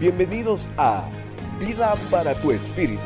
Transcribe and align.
Bienvenidos 0.00 0.68
a 0.76 1.10
Vida 1.58 1.96
para 2.08 2.40
tu 2.40 2.52
Espíritu, 2.52 3.02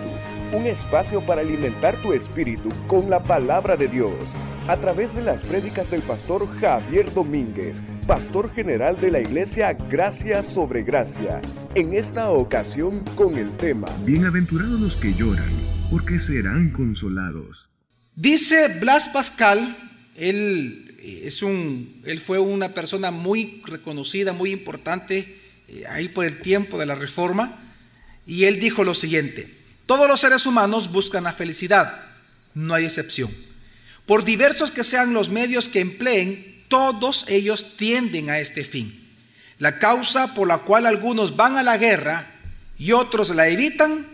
un 0.53 0.67
espacio 0.67 1.23
para 1.23 1.41
alimentar 1.41 1.97
tu 2.03 2.13
espíritu 2.13 2.69
con 2.87 3.09
la 3.09 3.25
palabra 3.25 3.79
de 3.79 3.89
Dios, 3.89 4.35
a 4.69 4.77
través 4.77 5.15
de 5.15 5.23
las 5.23 5.43
prédicas 5.43 5.91
del 5.91 6.03
pastor 6.03 6.47
Javier 6.61 7.11
Domínguez, 7.15 7.83
pastor 8.07 8.53
general 8.53 9.01
de 9.01 9.11
la 9.11 9.21
iglesia 9.21 9.73
Gracia 9.73 10.43
sobre 10.43 10.83
Gracia. 10.83 11.41
En 11.75 11.95
esta 11.95 12.31
ocasión 12.31 13.03
con 13.17 13.39
el 13.39 13.51
tema 13.57 13.89
Bienaventurados 14.05 14.79
los 14.79 14.97
que 14.97 15.15
lloran, 15.15 15.49
porque 15.91 16.21
serán 16.21 16.73
consolados. 16.73 17.71
Dice 18.17 18.69
Blas 18.81 19.09
Pascal, 19.09 19.79
él, 20.15 20.95
es 21.03 21.43
un, 21.43 22.03
él 22.05 22.19
fue 22.19 22.39
una 22.39 22.75
persona 22.75 23.11
muy 23.11 23.63
reconocida, 23.65 24.35
muy 24.35 24.51
importante 24.51 25.21
eh, 25.21 25.42
ahí 25.89 26.09
por 26.09 26.27
el 26.27 26.41
tiempo 26.41 26.79
de 26.79 26.87
la 26.87 26.95
reforma, 26.95 27.59
y 28.27 28.45
él 28.45 28.61
dijo 28.61 28.85
lo 28.85 28.95
siguiente, 28.95 29.59
todos 29.87 30.07
los 30.09 30.21
seres 30.21 30.47
humanos 30.47 30.93
buscan 30.93 31.25
la 31.25 31.33
felicidad, 31.33 32.05
no 32.55 32.75
hay 32.75 32.85
excepción. 32.85 33.31
Por 34.07 34.25
diversos 34.25 34.71
que 34.71 34.85
sean 34.85 35.15
los 35.15 35.31
medios 35.31 35.69
que 35.69 35.81
empleen, 35.81 36.65
todos 36.69 37.25
ellos 37.29 37.77
tienden 37.77 38.31
a 38.31 38.39
este 38.39 38.65
fin. 38.65 38.99
La 39.59 39.79
causa 39.79 40.35
por 40.35 40.49
la 40.49 40.59
cual 40.59 40.87
algunos 40.87 41.37
van 41.37 41.57
a 41.57 41.63
la 41.63 41.79
guerra 41.79 42.31
y 42.79 42.93
otros 42.93 43.31
la 43.31 43.49
evitan 43.49 44.07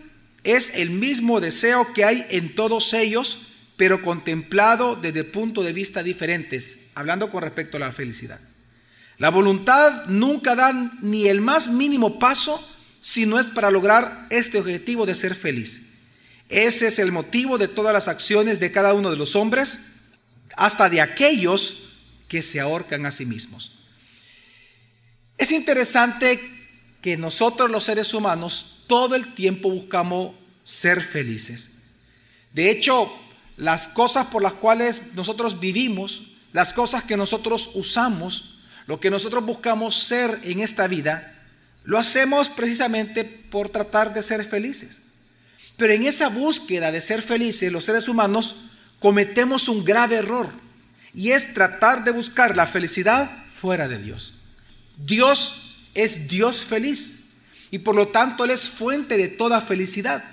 es 0.43 0.75
el 0.75 0.91
mismo 0.91 1.39
deseo 1.39 1.93
que 1.93 2.05
hay 2.05 2.25
en 2.29 2.55
todos 2.55 2.93
ellos, 2.93 3.39
pero 3.77 4.01
contemplado 4.01 4.95
desde 4.95 5.23
puntos 5.23 5.65
de 5.65 5.73
vista 5.73 6.03
diferentes, 6.03 6.79
hablando 6.95 7.31
con 7.31 7.43
respecto 7.43 7.77
a 7.77 7.79
la 7.79 7.91
felicidad. 7.91 8.39
La 9.19 9.29
voluntad 9.29 10.05
nunca 10.05 10.55
da 10.55 10.73
ni 11.01 11.27
el 11.27 11.41
más 11.41 11.67
mínimo 11.67 12.19
paso 12.19 12.65
si 13.01 13.25
no 13.25 13.37
es 13.37 13.49
para 13.49 13.69
lograr 13.69 14.27
este 14.29 14.59
objetivo 14.59 15.05
de 15.05 15.13
ser 15.13 15.35
feliz. 15.35 15.83
Ese 16.47 16.87
es 16.87 16.99
el 16.99 17.11
motivo 17.11 17.57
de 17.57 17.67
todas 17.67 17.93
las 17.93 18.07
acciones 18.07 18.59
de 18.59 18.71
cada 18.71 18.93
uno 18.93 19.11
de 19.11 19.17
los 19.17 19.35
hombres, 19.35 19.81
hasta 20.55 20.89
de 20.89 21.01
aquellos 21.01 21.83
que 22.29 22.41
se 22.41 22.61
ahorcan 22.61 23.05
a 23.05 23.11
sí 23.11 23.25
mismos. 23.25 23.79
Es 25.37 25.51
interesante 25.51 26.39
que 27.01 27.17
nosotros 27.17 27.69
los 27.69 27.83
seres 27.83 28.13
humanos 28.13 28.83
todo 28.87 29.15
el 29.15 29.33
tiempo 29.33 29.69
buscamos 29.69 30.33
ser 30.63 31.03
felices. 31.03 31.71
De 32.53 32.71
hecho, 32.71 33.11
las 33.57 33.89
cosas 33.89 34.27
por 34.27 34.41
las 34.41 34.53
cuales 34.53 35.13
nosotros 35.13 35.59
vivimos, 35.59 36.23
las 36.53 36.71
cosas 36.73 37.03
que 37.03 37.17
nosotros 37.17 37.71
usamos, 37.73 38.58
lo 38.89 38.99
que 38.99 39.11
nosotros 39.11 39.45
buscamos 39.45 39.93
ser 39.95 40.39
en 40.41 40.61
esta 40.61 40.87
vida, 40.87 41.35
lo 41.83 41.99
hacemos 41.99 42.49
precisamente 42.49 43.23
por 43.23 43.69
tratar 43.69 44.15
de 44.15 44.23
ser 44.23 44.43
felices. 44.45 44.99
Pero 45.77 45.93
en 45.93 46.05
esa 46.05 46.27
búsqueda 46.27 46.91
de 46.91 46.99
ser 46.99 47.21
felices, 47.21 47.71
los 47.71 47.85
seres 47.85 48.07
humanos 48.07 48.55
cometemos 48.97 49.69
un 49.69 49.85
grave 49.85 50.15
error 50.15 50.49
y 51.13 51.33
es 51.33 51.53
tratar 51.53 52.03
de 52.03 52.09
buscar 52.09 52.57
la 52.57 52.65
felicidad 52.65 53.29
fuera 53.45 53.87
de 53.87 53.99
Dios. 53.99 54.33
Dios 54.97 55.85
es 55.93 56.27
Dios 56.27 56.65
feliz 56.65 57.13
y 57.69 57.77
por 57.77 57.95
lo 57.95 58.07
tanto 58.07 58.43
Él 58.43 58.49
es 58.49 58.69
fuente 58.69 59.17
de 59.17 59.27
toda 59.27 59.61
felicidad. 59.61 60.23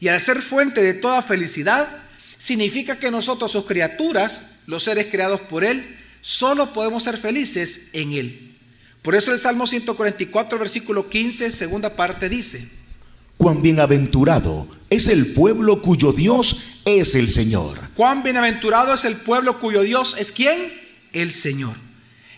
Y 0.00 0.08
al 0.08 0.20
ser 0.20 0.42
fuente 0.42 0.82
de 0.82 0.92
toda 0.92 1.22
felicidad, 1.22 1.88
significa 2.36 2.98
que 2.98 3.10
nosotros, 3.10 3.50
sus 3.50 3.64
criaturas, 3.64 4.50
los 4.66 4.82
seres 4.82 5.06
creados 5.06 5.40
por 5.40 5.64
Él, 5.64 5.96
solo 6.20 6.72
podemos 6.72 7.02
ser 7.02 7.16
felices 7.16 7.88
en 7.92 8.12
Él. 8.12 8.56
Por 9.02 9.14
eso 9.14 9.32
el 9.32 9.38
Salmo 9.38 9.66
144, 9.66 10.58
versículo 10.58 11.08
15, 11.08 11.50
segunda 11.50 11.96
parte 11.96 12.28
dice, 12.28 12.68
Cuán 13.40 13.62
bienaventurado 13.62 14.68
es 14.90 15.08
el 15.08 15.32
pueblo 15.32 15.80
cuyo 15.80 16.12
Dios 16.12 16.58
es 16.84 17.14
el 17.14 17.30
Señor. 17.30 17.78
Cuán 17.94 18.22
bienaventurado 18.22 18.92
es 18.92 19.06
el 19.06 19.16
pueblo 19.16 19.58
cuyo 19.60 19.80
Dios 19.80 20.14
es 20.18 20.30
quién? 20.30 20.70
El 21.14 21.30
Señor. 21.30 21.74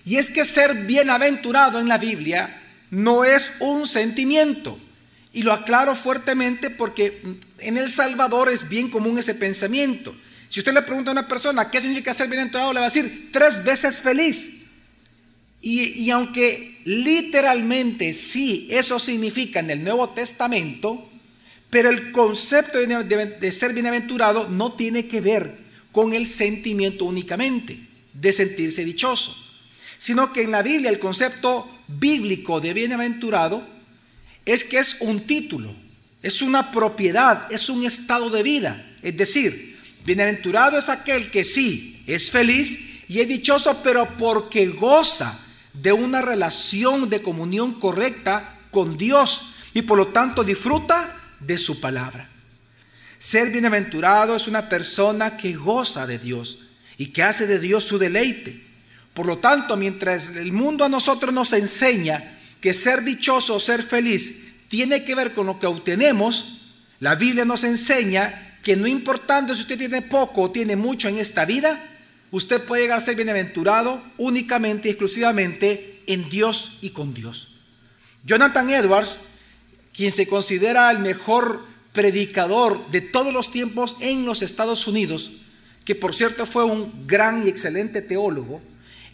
Y 0.05 0.17
es 0.17 0.31
que 0.31 0.45
ser 0.45 0.87
bienaventurado 0.87 1.81
en 1.81 1.89
la 1.89 1.99
Biblia 1.99 2.61
no 2.91 3.25
es 3.25 3.53
un 3.59 3.87
sentimiento. 3.87 4.79
Y 5.33 5.43
lo 5.43 5.53
aclaro 5.53 5.97
fuertemente 5.97 6.71
porque 6.71 7.21
en 7.59 7.79
El 7.79 7.91
Salvador 7.91 8.49
es 8.49 8.69
bien 8.69 8.89
común 8.89 9.19
ese 9.19 9.35
pensamiento. 9.35 10.15
Si 10.53 10.61
usted 10.61 10.75
le 10.75 10.83
pregunta 10.83 11.11
a 11.11 11.13
una 11.13 11.27
persona 11.27 11.71
qué 11.71 11.81
significa 11.81 12.13
ser 12.13 12.29
bienaventurado, 12.29 12.75
le 12.75 12.81
va 12.81 12.85
a 12.85 12.91
decir 12.91 13.31
tres 13.33 13.65
veces 13.65 14.03
feliz. 14.03 14.51
Y, 15.63 16.11
aunque 16.11 16.79
literalmente 16.85 18.13
sí 18.13 18.69
eso 18.71 18.99
significa 18.99 19.61
en 19.61 19.71
el 19.71 19.83
Nuevo 19.83 20.11
Testamento, 20.11 21.09
pero 21.71 21.89
el 21.89 22.13
concepto 22.13 22.77
de, 22.77 22.87
de 22.87 23.53
ser 23.53 23.73
bienaventurado 23.73 24.47
no 24.51 24.75
tiene 24.75 25.09
que 25.09 25.23
ver 25.23 25.57
con 25.91 26.13
el 26.13 26.27
sentimiento 26.27 27.07
únicamente 27.07 27.79
de 28.13 28.33
sentirse 28.35 28.85
dichoso, 28.85 29.35
sino 29.99 30.35
que 30.35 30.43
en 30.43 30.51
la 30.51 30.61
Biblia 30.61 30.91
el 30.91 30.99
concepto 30.99 31.67
bíblico 31.89 32.61
de 32.61 32.75
bienaventurado 32.75 33.67
es 34.45 34.65
que 34.65 34.81
es 34.81 35.01
un 35.01 35.21
título, 35.21 35.75
es 36.23 36.43
una 36.43 36.73
propiedad, 36.73 37.51
es 37.51 37.71
un 37.71 37.87
estado 37.87 38.29
de 38.29 38.43
vida. 38.43 38.87
Es 39.01 39.17
decir, 39.17 39.72
bienaventurado 40.05 40.79
es 40.79 40.89
aquel 40.89 41.31
que 41.31 41.45
sí 41.45 42.03
es 42.07 42.31
feliz 42.31 43.09
y 43.09 43.21
es 43.21 43.29
dichoso, 43.29 43.83
pero 43.83 44.09
porque 44.19 44.67
goza 44.69 45.39
de 45.73 45.93
una 45.93 46.23
relación 46.23 47.09
de 47.09 47.23
comunión 47.23 47.81
correcta 47.81 48.59
con 48.71 48.97
Dios 48.97 49.43
y 49.75 49.83
por 49.83 49.99
lo 49.99 50.09
tanto 50.09 50.45
disfruta 50.45 51.15
de 51.41 51.59
su 51.59 51.81
palabra. 51.81 52.29
Ser 53.19 53.51
bienaventurado 53.51 54.37
es 54.37 54.49
una 54.49 54.69
persona 54.69 55.37
que 55.37 55.55
goza 55.55 56.07
de 56.07 56.19
Dios 56.19 56.59
y 56.99 57.09
que 57.09 57.23
hace 57.23 57.47
de 57.47 57.59
Dios 57.59 57.85
su 57.85 57.99
deleite. 57.99 58.65
Por 59.15 59.27
lo 59.27 59.39
tanto, 59.39 59.77
mientras 59.77 60.31
el 60.31 60.53
mundo 60.53 60.85
a 60.85 60.89
nosotros 60.89 61.33
nos 61.33 61.53
enseña 61.53 62.39
que 62.61 62.75
ser 62.75 63.03
dichoso 63.03 63.55
o 63.55 63.61
ser 63.61 63.83
feliz 63.83 64.67
tiene 64.69 65.05
que 65.05 65.15
ver 65.15 65.35
con 65.35 65.47
lo 65.47 65.59
que 65.59 65.67
obtenemos, 65.67 66.59
la 66.99 67.15
Biblia 67.15 67.45
nos 67.45 67.63
enseña 67.65 68.52
que 68.63 68.77
no 68.77 68.87
importando 68.87 69.55
si 69.55 69.63
usted 69.63 69.79
tiene 69.79 70.03
poco 70.03 70.43
o 70.43 70.51
tiene 70.51 70.77
mucho 70.77 71.09
en 71.09 71.19
esta 71.19 71.45
vida, 71.45 71.85
usted 72.31 72.63
puede 72.63 72.83
llegar 72.83 72.99
a 72.99 73.01
ser 73.01 73.17
bienaventurado 73.17 74.03
únicamente 74.19 74.89
y 74.89 74.93
exclusivamente 74.93 76.03
en 76.07 76.29
Dios 76.31 76.79
y 76.81 76.91
con 76.91 77.13
Dios. 77.13 77.49
Jonathan 78.25 78.71
Edwards, 78.71 79.21
quien 79.95 80.13
se 80.13 80.27
considera 80.27 80.91
el 80.91 81.01
mejor 81.01 81.65
predicador 81.93 82.91
de 82.91 83.01
todos 83.01 83.33
los 83.33 83.51
tiempos 83.51 83.97
en 84.01 84.25
los 84.25 84.43
Estados 84.43 84.87
Unidos, 84.87 85.33
que 85.85 85.95
por 85.95 86.15
cierto 86.15 86.47
fue 86.47 86.65
un 86.65 87.07
gran 87.07 87.45
y 87.45 87.49
excelente 87.49 88.01
teólogo, 88.01 88.63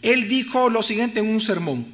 él 0.01 0.29
dijo 0.29 0.69
lo 0.69 0.83
siguiente 0.83 1.19
en 1.19 1.27
un 1.27 1.41
sermón, 1.41 1.85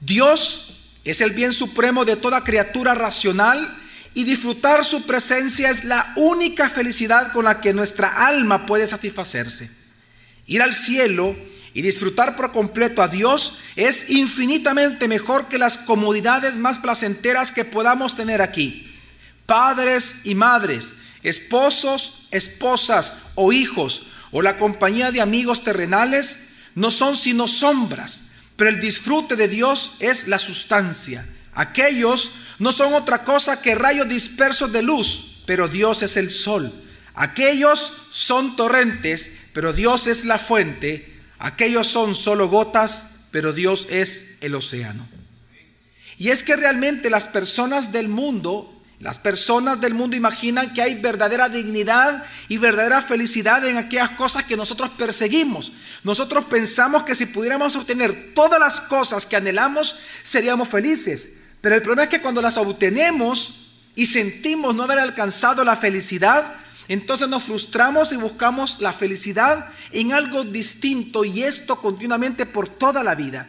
Dios 0.00 0.90
es 1.04 1.20
el 1.20 1.30
bien 1.30 1.52
supremo 1.52 2.04
de 2.04 2.16
toda 2.16 2.44
criatura 2.44 2.94
racional 2.94 3.66
y 4.16 4.24
disfrutar 4.24 4.82
su 4.86 5.02
presencia 5.02 5.68
es 5.68 5.84
la 5.84 6.14
única 6.16 6.70
felicidad 6.70 7.32
con 7.34 7.44
la 7.44 7.60
que 7.60 7.74
nuestra 7.74 8.08
alma 8.26 8.64
puede 8.64 8.86
satisfacerse. 8.86 9.68
Ir 10.46 10.62
al 10.62 10.72
cielo 10.72 11.36
y 11.74 11.82
disfrutar 11.82 12.34
por 12.34 12.50
completo 12.50 13.02
a 13.02 13.08
Dios 13.08 13.58
es 13.76 14.08
infinitamente 14.08 15.06
mejor 15.06 15.48
que 15.48 15.58
las 15.58 15.76
comodidades 15.76 16.56
más 16.56 16.78
placenteras 16.78 17.52
que 17.52 17.66
podamos 17.66 18.16
tener 18.16 18.40
aquí. 18.40 18.90
Padres 19.44 20.22
y 20.24 20.34
madres, 20.34 20.94
esposos, 21.22 22.26
esposas 22.30 23.16
o 23.34 23.52
hijos, 23.52 24.06
o 24.30 24.40
la 24.40 24.56
compañía 24.56 25.12
de 25.12 25.20
amigos 25.20 25.62
terrenales, 25.62 26.52
no 26.74 26.90
son 26.90 27.18
sino 27.18 27.48
sombras, 27.48 28.28
pero 28.56 28.70
el 28.70 28.80
disfrute 28.80 29.36
de 29.36 29.48
Dios 29.48 29.96
es 30.00 30.26
la 30.26 30.38
sustancia. 30.38 31.26
Aquellos 31.56 32.32
no 32.58 32.70
son 32.70 32.92
otra 32.92 33.24
cosa 33.24 33.62
que 33.62 33.74
rayos 33.74 34.08
dispersos 34.08 34.70
de 34.72 34.82
luz, 34.82 35.42
pero 35.46 35.68
Dios 35.68 36.02
es 36.02 36.18
el 36.18 36.28
sol. 36.28 36.70
Aquellos 37.14 37.94
son 38.10 38.56
torrentes, 38.56 39.38
pero 39.54 39.72
Dios 39.72 40.06
es 40.06 40.26
la 40.26 40.38
fuente. 40.38 41.14
Aquellos 41.38 41.86
son 41.86 42.14
solo 42.14 42.50
gotas, 42.50 43.06
pero 43.30 43.54
Dios 43.54 43.86
es 43.88 44.26
el 44.42 44.54
océano. 44.54 45.08
Y 46.18 46.28
es 46.28 46.42
que 46.42 46.56
realmente 46.56 47.08
las 47.08 47.26
personas 47.26 47.90
del 47.90 48.08
mundo, 48.08 48.70
las 49.00 49.16
personas 49.16 49.80
del 49.80 49.94
mundo 49.94 50.14
imaginan 50.14 50.74
que 50.74 50.82
hay 50.82 50.94
verdadera 50.94 51.48
dignidad 51.48 52.22
y 52.48 52.58
verdadera 52.58 53.00
felicidad 53.00 53.66
en 53.66 53.78
aquellas 53.78 54.10
cosas 54.10 54.44
que 54.44 54.58
nosotros 54.58 54.90
perseguimos. 54.90 55.72
Nosotros 56.04 56.44
pensamos 56.44 57.04
que 57.04 57.14
si 57.14 57.24
pudiéramos 57.24 57.76
obtener 57.76 58.34
todas 58.34 58.60
las 58.60 58.78
cosas 58.78 59.24
que 59.24 59.36
anhelamos, 59.36 59.98
seríamos 60.22 60.68
felices. 60.68 61.45
Pero 61.66 61.74
el 61.74 61.82
problema 61.82 62.04
es 62.04 62.10
que 62.10 62.22
cuando 62.22 62.40
las 62.40 62.56
obtenemos 62.58 63.54
y 63.96 64.06
sentimos 64.06 64.72
no 64.72 64.84
haber 64.84 65.00
alcanzado 65.00 65.64
la 65.64 65.74
felicidad, 65.74 66.54
entonces 66.86 67.28
nos 67.28 67.42
frustramos 67.42 68.12
y 68.12 68.16
buscamos 68.16 68.80
la 68.80 68.92
felicidad 68.92 69.72
en 69.90 70.12
algo 70.12 70.44
distinto 70.44 71.24
y 71.24 71.42
esto 71.42 71.74
continuamente 71.80 72.46
por 72.46 72.68
toda 72.68 73.02
la 73.02 73.16
vida. 73.16 73.48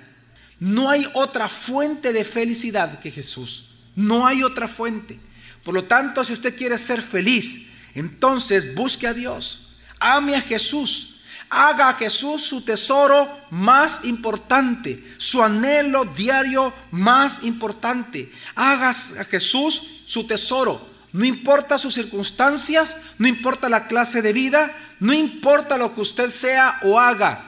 No 0.60 0.90
hay 0.90 1.08
otra 1.14 1.48
fuente 1.48 2.12
de 2.12 2.26
felicidad 2.26 3.00
que 3.02 3.12
Jesús. 3.12 3.76
No 3.96 4.26
hay 4.26 4.42
otra 4.42 4.68
fuente. 4.68 5.20
Por 5.64 5.76
lo 5.76 5.84
tanto, 5.84 6.24
si 6.24 6.34
usted 6.34 6.56
quiere 6.56 6.80
ser 6.80 7.04
feliz, 7.04 7.68
entonces 7.94 8.74
busque 8.74 9.06
a 9.06 9.14
Dios. 9.14 9.62
Ame 10.00 10.36
a 10.36 10.42
Jesús. 10.42 11.17
Haga 11.50 11.90
a 11.90 11.94
Jesús 11.94 12.42
su 12.42 12.62
tesoro 12.62 13.30
más 13.52 14.02
importante, 14.04 15.16
su 15.18 15.42
anhelo 15.42 16.04
diario 16.04 16.74
más 16.92 17.44
importante. 17.44 18.32
Haga 18.56 18.90
a 18.90 19.24
Jesús 19.24 20.04
su 20.06 20.28
tesoro. 20.28 20.86
No 21.14 21.24
importa 21.24 21.78
sus 21.78 21.94
circunstancias, 21.94 22.98
no 23.18 23.28
importa 23.28 23.70
la 23.70 23.88
clase 23.88 24.22
de 24.22 24.34
vida, 24.34 24.76
no 25.00 25.14
importa 25.14 25.78
lo 25.78 25.96
que 25.96 26.02
usted 26.02 26.32
sea 26.32 26.80
o 26.84 27.00
haga. 27.00 27.44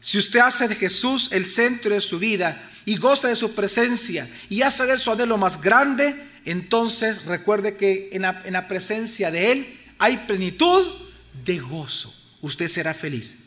Si 0.00 0.18
usted 0.18 0.40
hace 0.40 0.66
de 0.66 0.74
Jesús 0.74 1.28
el 1.32 1.46
centro 1.46 1.94
de 1.94 2.00
su 2.00 2.18
vida 2.18 2.68
y 2.84 2.96
goza 2.96 3.28
de 3.28 3.36
su 3.36 3.54
presencia 3.54 4.28
y 4.48 4.62
hace 4.62 4.86
de 4.86 4.94
él 4.94 4.98
su 4.98 5.12
anhelo 5.12 5.38
más 5.38 5.60
grande, 5.60 6.26
entonces 6.44 7.24
recuerde 7.24 7.76
que 7.76 8.08
en 8.12 8.22
la, 8.22 8.42
en 8.44 8.54
la 8.54 8.68
presencia 8.68 9.30
de 9.30 9.52
Él 9.52 9.80
hay 9.98 10.16
plenitud 10.18 10.86
de 11.44 11.58
gozo 11.58 12.15
usted 12.42 12.68
será 12.68 12.94
feliz. 12.94 13.38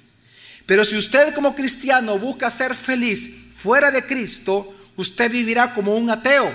Pero 0.66 0.86
si 0.86 0.98
usted 0.98 1.34
como 1.34 1.56
cristiano 1.56 2.20
busca 2.20 2.52
ser 2.52 2.76
feliz 2.76 3.30
fuera 3.56 3.92
de 3.92 4.06
Cristo, 4.06 4.74
usted 4.96 5.32
vivirá 5.32 5.74
como 5.74 5.96
un 5.96 6.10
ateo. 6.10 6.54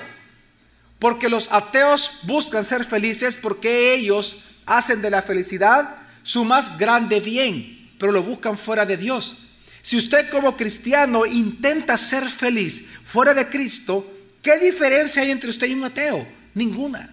Porque 0.99 1.29
los 1.29 1.51
ateos 1.51 2.21
buscan 2.23 2.65
ser 2.65 2.85
felices 2.85 3.37
porque 3.37 3.95
ellos 3.95 4.37
hacen 4.67 5.03
de 5.03 5.11
la 5.11 5.23
felicidad 5.23 5.97
su 6.23 6.45
más 6.45 6.79
grande 6.79 7.21
bien, 7.21 7.91
pero 7.99 8.13
lo 8.13 8.23
buscan 8.23 8.57
fuera 8.57 8.87
de 8.87 8.97
Dios. 8.97 9.37
Si 9.83 9.97
usted 9.97 10.31
como 10.31 10.57
cristiano 10.57 11.27
intenta 11.27 11.99
ser 11.99 12.31
feliz 12.31 12.85
fuera 13.05 13.35
de 13.35 13.49
Cristo, 13.49 14.11
¿qué 14.43 14.59
diferencia 14.59 15.23
hay 15.23 15.31
entre 15.31 15.51
usted 15.51 15.67
y 15.67 15.75
un 15.75 15.85
ateo? 15.85 16.27
Ninguna, 16.55 17.11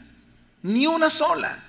ni 0.64 0.88
una 0.88 1.10
sola. 1.10 1.62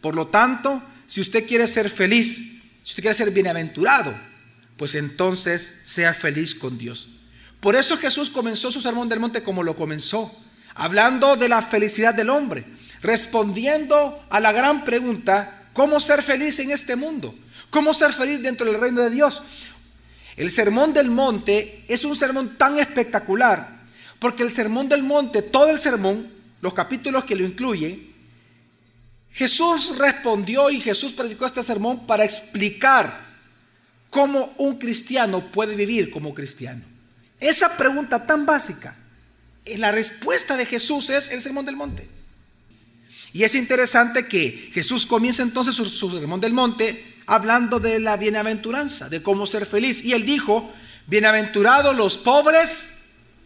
Por 0.00 0.14
lo 0.14 0.26
tanto, 0.26 0.82
si 1.06 1.20
usted 1.20 1.46
quiere 1.46 1.66
ser 1.66 1.88
feliz, 1.90 2.59
si 2.82 2.90
usted 2.90 3.02
quiere 3.02 3.16
ser 3.16 3.30
bienaventurado, 3.30 4.14
pues 4.76 4.94
entonces 4.94 5.74
sea 5.84 6.14
feliz 6.14 6.54
con 6.54 6.78
Dios. 6.78 7.08
Por 7.60 7.76
eso 7.76 7.98
Jesús 7.98 8.30
comenzó 8.30 8.70
su 8.70 8.80
sermón 8.80 9.08
del 9.08 9.20
monte 9.20 9.42
como 9.42 9.62
lo 9.62 9.76
comenzó, 9.76 10.34
hablando 10.74 11.36
de 11.36 11.48
la 11.48 11.60
felicidad 11.60 12.14
del 12.14 12.30
hombre, 12.30 12.64
respondiendo 13.02 14.24
a 14.30 14.40
la 14.40 14.52
gran 14.52 14.84
pregunta, 14.84 15.68
¿cómo 15.74 16.00
ser 16.00 16.22
feliz 16.22 16.58
en 16.60 16.70
este 16.70 16.96
mundo? 16.96 17.34
¿Cómo 17.68 17.92
ser 17.92 18.12
feliz 18.12 18.40
dentro 18.40 18.66
del 18.66 18.80
reino 18.80 19.02
de 19.02 19.10
Dios? 19.10 19.42
El 20.36 20.50
sermón 20.50 20.94
del 20.94 21.10
monte 21.10 21.84
es 21.86 22.04
un 22.04 22.16
sermón 22.16 22.56
tan 22.56 22.78
espectacular, 22.78 23.80
porque 24.18 24.42
el 24.42 24.50
sermón 24.50 24.88
del 24.88 25.02
monte, 25.02 25.42
todo 25.42 25.68
el 25.68 25.78
sermón, 25.78 26.28
los 26.62 26.72
capítulos 26.72 27.24
que 27.24 27.36
lo 27.36 27.44
incluyen, 27.44 28.09
Jesús 29.32 29.96
respondió 29.96 30.70
y 30.70 30.80
Jesús 30.80 31.12
predicó 31.12 31.46
este 31.46 31.62
sermón 31.62 32.06
para 32.06 32.24
explicar 32.24 33.28
cómo 34.10 34.52
un 34.58 34.78
cristiano 34.78 35.40
puede 35.52 35.76
vivir 35.76 36.10
como 36.10 36.34
cristiano. 36.34 36.82
Esa 37.38 37.76
pregunta 37.76 38.26
tan 38.26 38.44
básica, 38.44 38.96
eh, 39.64 39.78
la 39.78 39.92
respuesta 39.92 40.56
de 40.56 40.66
Jesús 40.66 41.10
es 41.10 41.30
el 41.30 41.40
sermón 41.40 41.64
del 41.64 41.76
monte. 41.76 42.06
Y 43.32 43.44
es 43.44 43.54
interesante 43.54 44.26
que 44.26 44.70
Jesús 44.74 45.06
comienza 45.06 45.42
entonces 45.42 45.74
su, 45.74 46.10
sermón 46.10 46.40
del 46.40 46.52
monte 46.52 47.04
hablando 47.26 47.78
de 47.78 48.00
la 48.00 48.16
bienaventuranza, 48.16 49.08
de 49.08 49.22
cómo 49.22 49.46
ser 49.46 49.66
feliz. 49.66 50.04
Y 50.04 50.12
él 50.12 50.26
dijo, 50.26 50.72
bienaventurados 51.06 51.94
los 51.96 52.18
pobres 52.18 52.98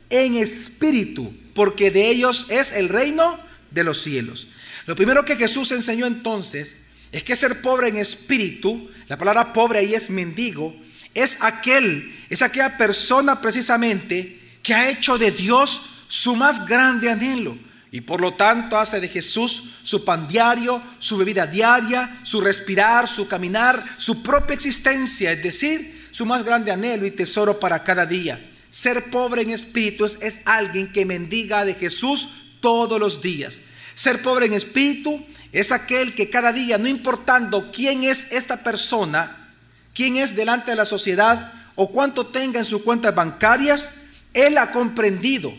en 0.08 0.36
espíritu, 0.36 1.34
porque 1.54 1.90
de 1.90 2.08
ellos 2.08 2.46
es 2.48 2.72
el 2.72 2.88
reino 2.88 3.38
de 3.70 3.84
los 3.84 4.02
cielos. 4.02 4.48
Lo 4.86 4.96
primero 4.96 5.24
que 5.24 5.36
Jesús 5.36 5.72
enseñó 5.72 6.06
entonces 6.06 6.76
es 7.12 7.22
que 7.22 7.36
ser 7.36 7.62
pobre 7.62 7.88
en 7.88 7.96
espíritu, 7.96 8.90
la 9.08 9.16
palabra 9.16 9.52
pobre 9.52 9.78
ahí 9.78 9.94
es 9.94 10.10
mendigo, 10.10 10.74
es 11.14 11.38
aquel, 11.40 12.12
es 12.28 12.42
aquella 12.42 12.76
persona 12.76 13.40
precisamente 13.40 14.40
que 14.62 14.74
ha 14.74 14.90
hecho 14.90 15.16
de 15.16 15.30
Dios 15.30 16.04
su 16.08 16.34
más 16.34 16.66
grande 16.66 17.10
anhelo. 17.10 17.56
Y 17.92 18.00
por 18.00 18.20
lo 18.20 18.34
tanto 18.34 18.76
hace 18.76 19.00
de 19.00 19.06
Jesús 19.06 19.62
su 19.84 20.04
pan 20.04 20.26
diario, 20.26 20.82
su 20.98 21.16
bebida 21.16 21.46
diaria, 21.46 22.18
su 22.24 22.40
respirar, 22.40 23.06
su 23.06 23.28
caminar, 23.28 23.96
su 23.98 24.20
propia 24.20 24.54
existencia, 24.54 25.30
es 25.30 25.42
decir, 25.42 26.08
su 26.10 26.26
más 26.26 26.44
grande 26.44 26.72
anhelo 26.72 27.06
y 27.06 27.12
tesoro 27.12 27.60
para 27.60 27.84
cada 27.84 28.06
día. 28.06 28.44
Ser 28.70 29.10
pobre 29.10 29.42
en 29.42 29.50
espíritu 29.50 30.04
es, 30.04 30.18
es 30.20 30.40
alguien 30.44 30.92
que 30.92 31.04
mendiga 31.06 31.64
de 31.64 31.74
Jesús 31.74 32.28
todos 32.60 32.98
los 32.98 33.22
días. 33.22 33.60
Ser 33.94 34.22
pobre 34.22 34.46
en 34.46 34.52
espíritu 34.52 35.24
es 35.52 35.70
aquel 35.70 36.14
que 36.14 36.30
cada 36.30 36.52
día, 36.52 36.78
no 36.78 36.88
importando 36.88 37.70
quién 37.70 38.04
es 38.04 38.32
esta 38.32 38.62
persona, 38.64 39.50
quién 39.94 40.16
es 40.16 40.34
delante 40.34 40.72
de 40.72 40.76
la 40.76 40.84
sociedad 40.84 41.52
o 41.76 41.90
cuánto 41.90 42.26
tenga 42.26 42.58
en 42.58 42.64
sus 42.64 42.82
cuentas 42.82 43.14
bancarias, 43.14 43.92
él 44.32 44.58
ha 44.58 44.72
comprendido 44.72 45.54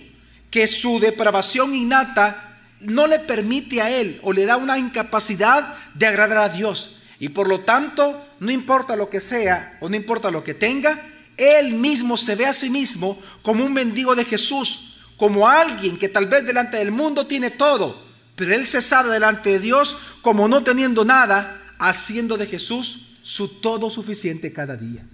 que 0.51 0.67
su 0.67 0.99
depravación 0.99 1.73
innata 1.73 2.57
no 2.81 3.07
le 3.07 3.19
permite 3.19 3.81
a 3.81 3.89
él 3.89 4.19
o 4.21 4.33
le 4.33 4.45
da 4.45 4.57
una 4.57 4.77
incapacidad 4.77 5.75
de 5.93 6.07
agradar 6.07 6.37
a 6.37 6.49
Dios. 6.49 6.97
Y 7.19 7.29
por 7.29 7.47
lo 7.47 7.61
tanto, 7.61 8.25
no 8.39 8.51
importa 8.51 8.95
lo 8.95 9.09
que 9.09 9.21
sea 9.21 9.77
o 9.79 9.89
no 9.89 9.95
importa 9.95 10.29
lo 10.29 10.43
que 10.43 10.53
tenga, 10.53 11.01
él 11.37 11.73
mismo 11.73 12.17
se 12.17 12.35
ve 12.35 12.45
a 12.45 12.53
sí 12.53 12.69
mismo 12.69 13.17
como 13.41 13.65
un 13.65 13.73
mendigo 13.73 14.15
de 14.15 14.25
Jesús, 14.25 15.01
como 15.17 15.47
alguien 15.47 15.97
que 15.97 16.09
tal 16.09 16.25
vez 16.25 16.45
delante 16.45 16.77
del 16.77 16.91
mundo 16.91 17.25
tiene 17.25 17.51
todo, 17.51 18.04
pero 18.35 18.53
él 18.53 18.65
se 18.65 18.81
sabe 18.81 19.13
delante 19.13 19.51
de 19.51 19.59
Dios 19.59 19.97
como 20.21 20.47
no 20.47 20.63
teniendo 20.63 21.05
nada, 21.05 21.61
haciendo 21.79 22.37
de 22.37 22.47
Jesús 22.47 23.07
su 23.23 23.47
todo 23.59 23.89
suficiente 23.89 24.51
cada 24.51 24.75
día. 24.75 25.05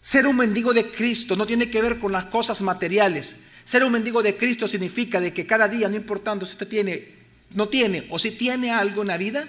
Ser 0.00 0.26
un 0.26 0.36
mendigo 0.36 0.74
de 0.74 0.90
Cristo 0.90 1.36
no 1.36 1.46
tiene 1.46 1.70
que 1.70 1.80
ver 1.80 1.98
con 1.98 2.12
las 2.12 2.26
cosas 2.26 2.60
materiales. 2.60 3.36
Ser 3.64 3.84
un 3.84 3.92
mendigo 3.92 4.22
de 4.22 4.36
Cristo 4.36 4.68
significa 4.68 5.20
de 5.20 5.32
que 5.32 5.46
cada 5.46 5.68
día, 5.68 5.88
no 5.88 5.96
importando 5.96 6.44
si 6.44 6.52
usted 6.52 6.68
tiene, 6.68 7.14
no 7.50 7.68
tiene 7.68 8.06
o 8.10 8.18
si 8.18 8.32
tiene 8.32 8.70
algo 8.70 9.02
en 9.02 9.08
la 9.08 9.16
vida, 9.16 9.46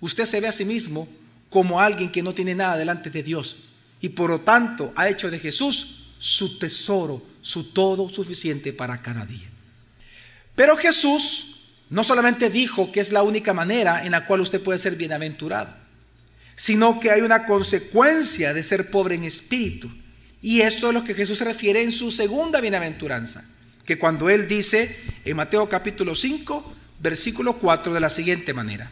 usted 0.00 0.24
se 0.24 0.40
ve 0.40 0.48
a 0.48 0.52
sí 0.52 0.64
mismo 0.64 1.08
como 1.50 1.80
alguien 1.80 2.10
que 2.10 2.22
no 2.22 2.34
tiene 2.34 2.54
nada 2.54 2.76
delante 2.76 3.10
de 3.10 3.22
Dios. 3.22 3.56
Y 4.00 4.10
por 4.10 4.30
lo 4.30 4.40
tanto 4.40 4.92
ha 4.96 5.08
hecho 5.08 5.30
de 5.30 5.38
Jesús 5.38 6.14
su 6.18 6.58
tesoro, 6.58 7.22
su 7.42 7.72
todo 7.72 8.08
suficiente 8.08 8.72
para 8.72 9.02
cada 9.02 9.26
día. 9.26 9.50
Pero 10.54 10.76
Jesús 10.76 11.51
no 11.92 12.02
solamente 12.04 12.48
dijo 12.48 12.90
que 12.90 13.00
es 13.00 13.12
la 13.12 13.22
única 13.22 13.52
manera 13.52 14.06
en 14.06 14.12
la 14.12 14.24
cual 14.24 14.40
usted 14.40 14.62
puede 14.62 14.78
ser 14.78 14.96
bienaventurado, 14.96 15.74
sino 16.56 16.98
que 16.98 17.10
hay 17.10 17.20
una 17.20 17.44
consecuencia 17.44 18.54
de 18.54 18.62
ser 18.62 18.90
pobre 18.90 19.14
en 19.14 19.24
espíritu. 19.24 19.90
Y 20.40 20.62
esto 20.62 20.88
es 20.88 20.94
lo 20.94 21.04
que 21.04 21.12
Jesús 21.12 21.36
se 21.36 21.44
refiere 21.44 21.82
en 21.82 21.92
su 21.92 22.10
segunda 22.10 22.62
bienaventuranza, 22.62 23.44
que 23.84 23.98
cuando 23.98 24.30
él 24.30 24.48
dice 24.48 24.96
en 25.26 25.36
Mateo 25.36 25.68
capítulo 25.68 26.14
5, 26.14 26.74
versículo 26.98 27.58
4 27.58 27.92
de 27.92 28.00
la 28.00 28.08
siguiente 28.08 28.54
manera. 28.54 28.90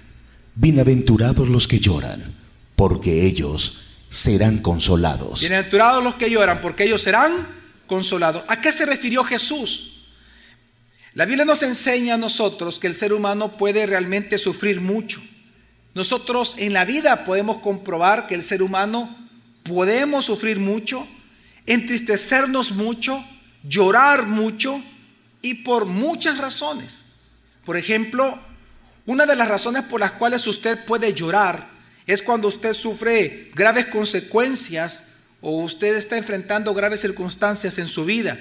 Bienaventurados 0.54 1.48
los 1.48 1.66
que 1.66 1.80
lloran, 1.80 2.34
porque 2.76 3.24
ellos 3.24 3.80
serán 4.10 4.58
consolados. 4.58 5.40
Bienaventurados 5.40 6.04
los 6.04 6.16
que 6.16 6.28
lloran, 6.28 6.60
porque 6.60 6.84
ellos 6.84 7.00
serán 7.00 7.48
consolados. 7.86 8.44
¿A 8.46 8.60
qué 8.60 8.70
se 8.72 8.84
refirió 8.84 9.24
Jesús? 9.24 9.99
La 11.14 11.24
Biblia 11.24 11.44
nos 11.44 11.64
enseña 11.64 12.14
a 12.14 12.18
nosotros 12.18 12.78
que 12.78 12.86
el 12.86 12.94
ser 12.94 13.12
humano 13.12 13.56
puede 13.56 13.84
realmente 13.84 14.38
sufrir 14.38 14.80
mucho. 14.80 15.20
Nosotros 15.92 16.54
en 16.58 16.72
la 16.72 16.84
vida 16.84 17.24
podemos 17.24 17.58
comprobar 17.58 18.28
que 18.28 18.36
el 18.36 18.44
ser 18.44 18.62
humano 18.62 19.16
podemos 19.64 20.26
sufrir 20.26 20.60
mucho, 20.60 21.06
entristecernos 21.66 22.70
mucho, 22.70 23.24
llorar 23.64 24.26
mucho 24.26 24.80
y 25.42 25.54
por 25.54 25.84
muchas 25.84 26.38
razones. 26.38 27.04
Por 27.64 27.76
ejemplo, 27.76 28.38
una 29.04 29.26
de 29.26 29.34
las 29.34 29.48
razones 29.48 29.82
por 29.82 29.98
las 29.98 30.12
cuales 30.12 30.46
usted 30.46 30.84
puede 30.84 31.12
llorar 31.12 31.68
es 32.06 32.22
cuando 32.22 32.46
usted 32.46 32.72
sufre 32.72 33.50
graves 33.56 33.86
consecuencias 33.86 35.14
o 35.40 35.62
usted 35.62 35.96
está 35.96 36.16
enfrentando 36.16 36.72
graves 36.72 37.00
circunstancias 37.00 37.78
en 37.78 37.88
su 37.88 38.04
vida. 38.04 38.38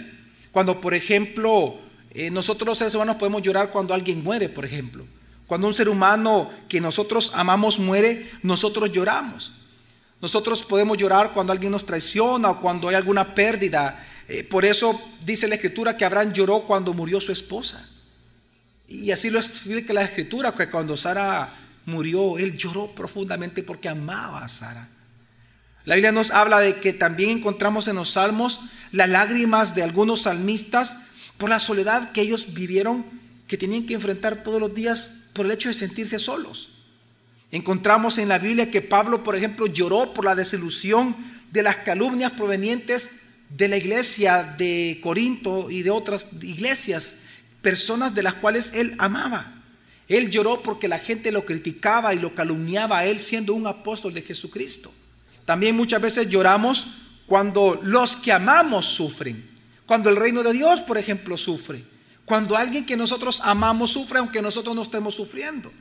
Cuando, 0.51 0.79
por 0.81 0.93
ejemplo, 0.93 1.79
eh, 2.11 2.31
nosotros 2.31 2.67
los 2.67 2.77
seres 2.77 2.95
humanos 2.95 3.17
podemos 3.17 3.41
llorar 3.41 3.69
cuando 3.69 3.93
alguien 3.93 4.23
muere, 4.23 4.49
por 4.49 4.65
ejemplo. 4.65 5.05
Cuando 5.47 5.67
un 5.67 5.73
ser 5.73 5.89
humano 5.89 6.49
que 6.67 6.81
nosotros 6.81 7.31
amamos 7.33 7.79
muere, 7.79 8.31
nosotros 8.43 8.91
lloramos. 8.91 9.51
Nosotros 10.21 10.63
podemos 10.63 10.97
llorar 10.97 11.31
cuando 11.33 11.53
alguien 11.53 11.71
nos 11.71 11.85
traiciona 11.85 12.51
o 12.51 12.59
cuando 12.59 12.89
hay 12.89 12.95
alguna 12.95 13.33
pérdida. 13.33 14.05
Eh, 14.27 14.43
por 14.43 14.65
eso 14.65 14.99
dice 15.25 15.47
la 15.47 15.55
escritura 15.55 15.97
que 15.97 16.05
Abraham 16.05 16.33
lloró 16.33 16.61
cuando 16.61 16.93
murió 16.93 17.21
su 17.21 17.31
esposa. 17.31 17.87
Y 18.87 19.11
así 19.11 19.29
lo 19.29 19.39
explica 19.39 19.93
la 19.93 20.03
escritura, 20.03 20.51
que 20.51 20.69
cuando 20.69 20.97
Sara 20.97 21.53
murió, 21.85 22.37
él 22.37 22.57
lloró 22.57 22.87
profundamente 22.87 23.63
porque 23.63 23.87
amaba 23.87 24.43
a 24.43 24.47
Sara. 24.47 24.87
La 25.85 25.95
Biblia 25.95 26.11
nos 26.11 26.31
habla 26.31 26.59
de 26.59 26.79
que 26.79 26.93
también 26.93 27.29
encontramos 27.29 27.87
en 27.87 27.95
los 27.95 28.11
salmos 28.11 28.59
las 28.91 29.09
lágrimas 29.09 29.75
de 29.75 29.83
algunos 29.83 30.23
salmistas 30.23 30.97
por 31.39 31.49
la 31.49 31.57
soledad 31.57 32.11
que 32.11 32.21
ellos 32.21 32.53
vivieron 32.53 33.03
que 33.47 33.57
tenían 33.57 33.87
que 33.87 33.95
enfrentar 33.95 34.43
todos 34.43 34.61
los 34.61 34.75
días 34.75 35.09
por 35.33 35.47
el 35.47 35.51
hecho 35.51 35.69
de 35.69 35.73
sentirse 35.73 36.19
solos. 36.19 36.69
Encontramos 37.51 38.19
en 38.19 38.27
la 38.27 38.37
Biblia 38.37 38.69
que 38.69 38.83
Pablo, 38.83 39.23
por 39.23 39.35
ejemplo, 39.35 39.65
lloró 39.65 40.13
por 40.13 40.25
la 40.25 40.35
desilusión 40.35 41.15
de 41.51 41.63
las 41.63 41.77
calumnias 41.77 42.33
provenientes 42.33 43.09
de 43.49 43.67
la 43.67 43.77
iglesia 43.77 44.55
de 44.57 44.99
Corinto 45.01 45.71
y 45.71 45.81
de 45.81 45.89
otras 45.89 46.27
iglesias, 46.41 47.17
personas 47.63 48.13
de 48.13 48.21
las 48.21 48.35
cuales 48.35 48.71
él 48.75 48.93
amaba. 48.99 49.55
Él 50.07 50.29
lloró 50.29 50.61
porque 50.61 50.87
la 50.87 50.99
gente 50.99 51.31
lo 51.31 51.45
criticaba 51.45 52.13
y 52.13 52.19
lo 52.19 52.35
calumniaba 52.35 52.99
a 52.99 53.05
él 53.05 53.19
siendo 53.19 53.53
un 53.53 53.65
apóstol 53.65 54.13
de 54.13 54.21
Jesucristo. 54.21 54.91
También 55.45 55.75
muchas 55.75 56.01
veces 56.01 56.29
lloramos 56.29 56.87
cuando 57.25 57.79
los 57.81 58.15
que 58.15 58.31
amamos 58.31 58.85
sufren, 58.85 59.49
cuando 59.89 60.11
el 60.11 60.17
reino 60.17 60.43
de 60.43 60.53
Dios, 60.53 60.81
por 60.81 60.99
ejemplo, 60.99 61.35
sufre, 61.35 61.81
cuando 62.23 62.55
alguien 62.55 62.85
que 62.85 62.95
nosotros 62.95 63.41
amamos 63.43 63.89
sufre 63.89 64.19
aunque 64.19 64.39
nosotros 64.39 64.75
no 64.75 64.83
estemos 64.83 65.15
sufriendo. 65.15 65.71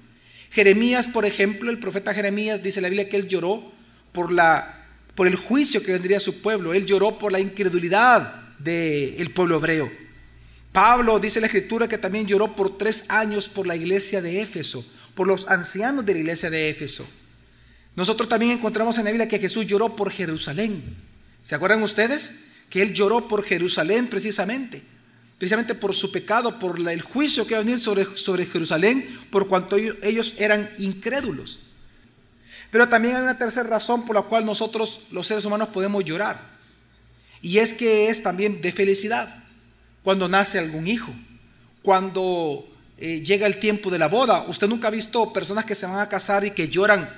Jeremías, 0.51 1.07
por 1.07 1.27
ejemplo, 1.27 1.71
el 1.71 1.79
profeta 1.79 2.15
Jeremías 2.15 2.63
dice 2.63 2.79
en 2.79 2.85
la 2.85 2.89
Biblia 2.89 3.11
que 3.11 3.19
él 3.19 3.29
lloró 3.29 3.71
por, 4.13 4.33
la, 4.33 4.83
por 5.15 5.27
el 5.27 5.37
juicio 5.37 5.83
que 5.83 5.93
vendría 5.93 6.17
a 6.17 6.21
su 6.21 6.41
pueblo, 6.41 6.73
él 6.73 6.87
lloró 6.87 7.19
por 7.19 7.33
la 7.33 7.39
incredulidad 7.39 8.57
del 8.61 9.31
pueblo 9.35 9.57
hebreo. 9.57 9.93
Pablo 10.73 11.19
dice 11.19 11.39
en 11.39 11.43
la 11.43 11.49
escritura 11.49 11.87
que 11.87 11.99
también 11.99 12.27
lloró 12.27 12.57
por 12.57 12.79
tres 12.79 13.05
años 13.11 13.47
por 13.47 13.67
la 13.67 13.77
iglesia 13.77 14.23
de 14.23 14.41
Éfeso, 14.41 14.91
por 15.15 15.27
los 15.27 15.47
ancianos 15.49 16.07
de 16.07 16.15
la 16.15 16.21
iglesia 16.21 16.49
de 16.49 16.71
Éfeso. 16.71 17.07
Nosotros 17.95 18.27
también 18.27 18.53
encontramos 18.53 18.97
en 18.97 19.05
la 19.05 19.11
Biblia 19.11 19.29
que 19.29 19.39
Jesús 19.39 19.67
lloró 19.67 19.95
por 19.95 20.11
Jerusalén. 20.11 20.83
¿Se 21.43 21.55
acuerdan 21.55 21.83
ustedes? 21.83 22.48
Que 22.71 22.83
él 22.83 22.93
lloró 22.93 23.29
por 23.29 23.45
Jerusalén 23.45 24.09
precisamente 24.09 24.83
precisamente 25.39 25.77
por 25.77 25.95
su 25.95 26.11
pecado, 26.11 26.59
por 26.59 26.79
el 26.81 27.01
juicio 27.01 27.47
que 27.47 27.55
va 27.55 27.61
a 27.61 27.65
venir 27.65 27.79
sobre, 27.79 28.05
sobre 28.17 28.45
Jerusalén, 28.45 29.21
por 29.31 29.47
cuanto 29.47 29.77
ellos 29.77 30.35
eran 30.37 30.69
incrédulos. 30.79 31.61
Pero 32.73 32.89
también 32.89 33.17
hay 33.17 33.23
una 33.23 33.39
tercera 33.39 33.69
razón 33.69 34.05
por 34.05 34.17
la 34.17 34.23
cual 34.23 34.45
nosotros 34.45 35.03
los 35.13 35.27
seres 35.27 35.45
humanos 35.45 35.69
podemos 35.69 36.05
llorar. 36.05 36.41
Y 37.41 37.59
es 37.59 37.73
que 37.73 38.11
es 38.11 38.23
también 38.23 38.61
de 38.61 38.73
felicidad. 38.73 39.33
Cuando 40.03 40.29
nace 40.29 40.59
algún 40.59 40.89
hijo, 40.89 41.15
cuando 41.83 42.67
eh, 42.99 43.23
llega 43.23 43.47
el 43.47 43.61
tiempo 43.61 43.91
de 43.91 43.99
la 43.99 44.09
boda. 44.09 44.43
Usted 44.49 44.67
nunca 44.67 44.89
ha 44.89 44.91
visto 44.91 45.33
personas 45.33 45.65
que 45.65 45.77
se 45.77 45.87
van 45.87 46.01
a 46.01 46.09
casar 46.09 46.45
y 46.45 46.51
que 46.51 46.69
lloran, 46.69 47.09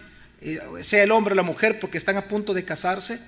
eh, 0.42 0.60
sea 0.82 1.02
el 1.02 1.10
hombre 1.10 1.32
o 1.32 1.36
la 1.36 1.42
mujer, 1.42 1.80
porque 1.80 1.96
están 1.96 2.18
a 2.18 2.28
punto 2.28 2.52
de 2.52 2.64
casarse. 2.64 3.18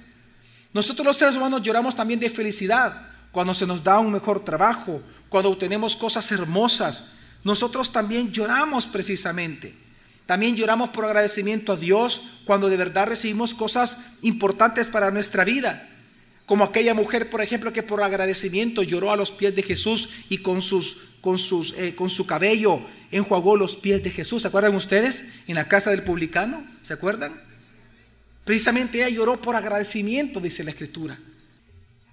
Nosotros 0.75 1.07
los 1.07 1.17
seres 1.17 1.35
humanos 1.35 1.63
lloramos 1.63 1.95
también 1.95 2.21
de 2.21 2.31
felicidad 2.31 3.09
cuando 3.31 3.55
se 3.55 3.67
nos 3.67 3.83
da 3.83 3.99
un 3.99 4.13
mejor 4.13 4.45
trabajo, 4.45 5.03
cuando 5.29 5.51
obtenemos 5.51 5.97
cosas 5.97 6.31
hermosas, 6.33 7.05
nosotros 7.45 7.93
también 7.93 8.31
lloramos 8.31 8.87
precisamente. 8.87 9.75
También 10.27 10.55
lloramos 10.55 10.91
por 10.91 11.05
agradecimiento 11.05 11.73
a 11.73 11.77
Dios 11.77 12.23
cuando 12.45 12.69
de 12.69 12.77
verdad 12.77 13.09
recibimos 13.09 13.55
cosas 13.55 13.99
importantes 14.23 14.89
para 14.89 15.11
nuestra 15.11 15.45
vida. 15.45 15.89
Como 16.47 16.65
aquella 16.65 16.95
mujer, 16.95 17.31
por 17.31 17.41
ejemplo, 17.41 17.73
que 17.73 17.83
por 17.83 18.03
agradecimiento 18.03 18.83
lloró 18.83 19.11
a 19.11 19.17
los 19.17 19.31
pies 19.31 19.55
de 19.55 19.63
Jesús 19.63 20.11
y 20.29 20.39
con, 20.39 20.63
sus, 20.63 20.99
con, 21.21 21.39
sus, 21.39 21.75
eh, 21.77 21.95
con 21.97 22.11
su 22.11 22.27
cabello 22.27 22.81
enjuagó 23.11 23.57
los 23.57 23.77
pies 23.77 24.03
de 24.05 24.11
Jesús. 24.11 24.43
¿Se 24.43 24.49
acuerdan 24.49 24.75
ustedes? 24.75 25.33
En 25.49 25.57
la 25.57 25.69
casa 25.69 25.91
del 25.91 26.05
publicano. 26.05 26.65
¿Se 26.83 26.93
acuerdan? 26.93 27.33
Precisamente 28.45 28.99
ella 28.99 29.09
lloró 29.09 29.41
por 29.41 29.55
agradecimiento, 29.55 30.41
dice 30.41 30.65
la 30.65 30.71
escritura. 30.71 31.17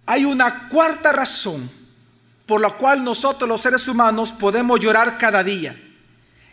Hay 0.05 0.25
una 0.25 0.69
cuarta 0.69 1.11
razón 1.11 1.69
por 2.45 2.61
la 2.61 2.71
cual 2.71 3.03
nosotros 3.03 3.47
los 3.47 3.61
seres 3.61 3.87
humanos 3.87 4.31
podemos 4.31 4.79
llorar 4.79 5.17
cada 5.17 5.43
día. 5.43 5.79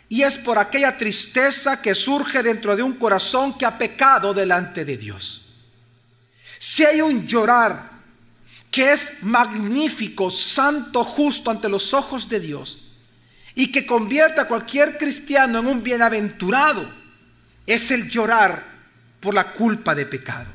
Y 0.09 0.21
es 0.21 0.37
por 0.37 0.57
aquella 0.57 0.97
tristeza 0.97 1.81
que 1.81 1.93
surge 1.93 2.43
dentro 2.43 2.75
de 2.75 2.83
un 2.83 2.93
corazón 2.93 3.57
que 3.57 3.65
ha 3.65 3.77
pecado 3.77 4.33
delante 4.33 4.85
de 4.85 4.95
Dios. 4.95 5.47
Si 6.59 6.85
hay 6.85 7.01
un 7.01 7.27
llorar 7.27 7.97
que 8.71 8.91
es 8.91 9.23
magnífico, 9.23 10.29
santo, 10.29 11.03
justo 11.03 11.51
ante 11.51 11.67
los 11.67 11.93
ojos 11.93 12.29
de 12.29 12.39
Dios 12.39 12.93
y 13.55 13.71
que 13.71 13.85
convierte 13.85 14.39
a 14.39 14.47
cualquier 14.47 14.97
cristiano 14.97 15.59
en 15.59 15.67
un 15.67 15.83
bienaventurado, 15.83 16.87
es 17.65 17.89
el 17.91 18.07
llorar 18.09 18.76
por 19.27 19.35
la 19.35 19.51
culpa 19.51 19.93
de 19.93 20.05
pecado. 20.05 20.49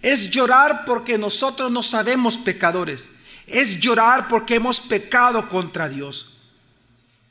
Es 0.00 0.30
llorar 0.30 0.84
porque 0.84 1.18
nosotros 1.18 1.68
no 1.68 1.82
sabemos 1.82 2.38
pecadores. 2.38 3.10
Es 3.44 3.80
llorar 3.80 4.28
porque 4.28 4.54
hemos 4.54 4.78
pecado 4.78 5.48
contra 5.48 5.88
Dios. 5.88 6.36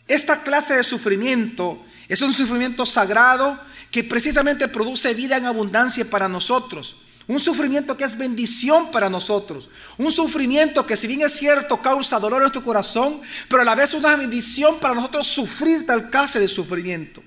Esta 0.10 0.44
clase 0.44 0.74
de 0.74 0.84
sufrimiento 0.84 1.82
es 2.10 2.22
un 2.22 2.34
sufrimiento 2.34 2.86
sagrado 2.86 3.58
que 3.92 4.04
precisamente 4.04 4.68
produce 4.68 5.14
vida 5.14 5.38
en 5.38 5.46
abundancia 5.46 6.04
para 6.04 6.28
nosotros. 6.28 6.98
Un 7.30 7.40
sufrimiento 7.40 7.96
que 7.96 8.04
es 8.04 8.18
bendición 8.18 8.92
para 8.92 9.10
nosotros. 9.10 9.70
Un 9.98 10.12
sufrimiento 10.12 10.86
que 10.86 10.98
si 10.98 11.08
bien 11.08 11.22
es 11.22 11.32
cierto 11.32 11.82
causa 11.82 12.20
dolor 12.20 12.40
en 12.40 12.42
nuestro 12.42 12.62
corazón, 12.66 13.22
pero 13.48 13.62
a 13.62 13.66
la 13.66 13.76
vez 13.76 13.94
una 13.94 14.18
bendición 14.18 14.80
para 14.80 14.96
nosotros 14.96 15.28
sufrir 15.28 15.86
tal 15.86 16.10
clase 16.10 16.42
de 16.42 16.50
sufrimiento. 16.50 17.24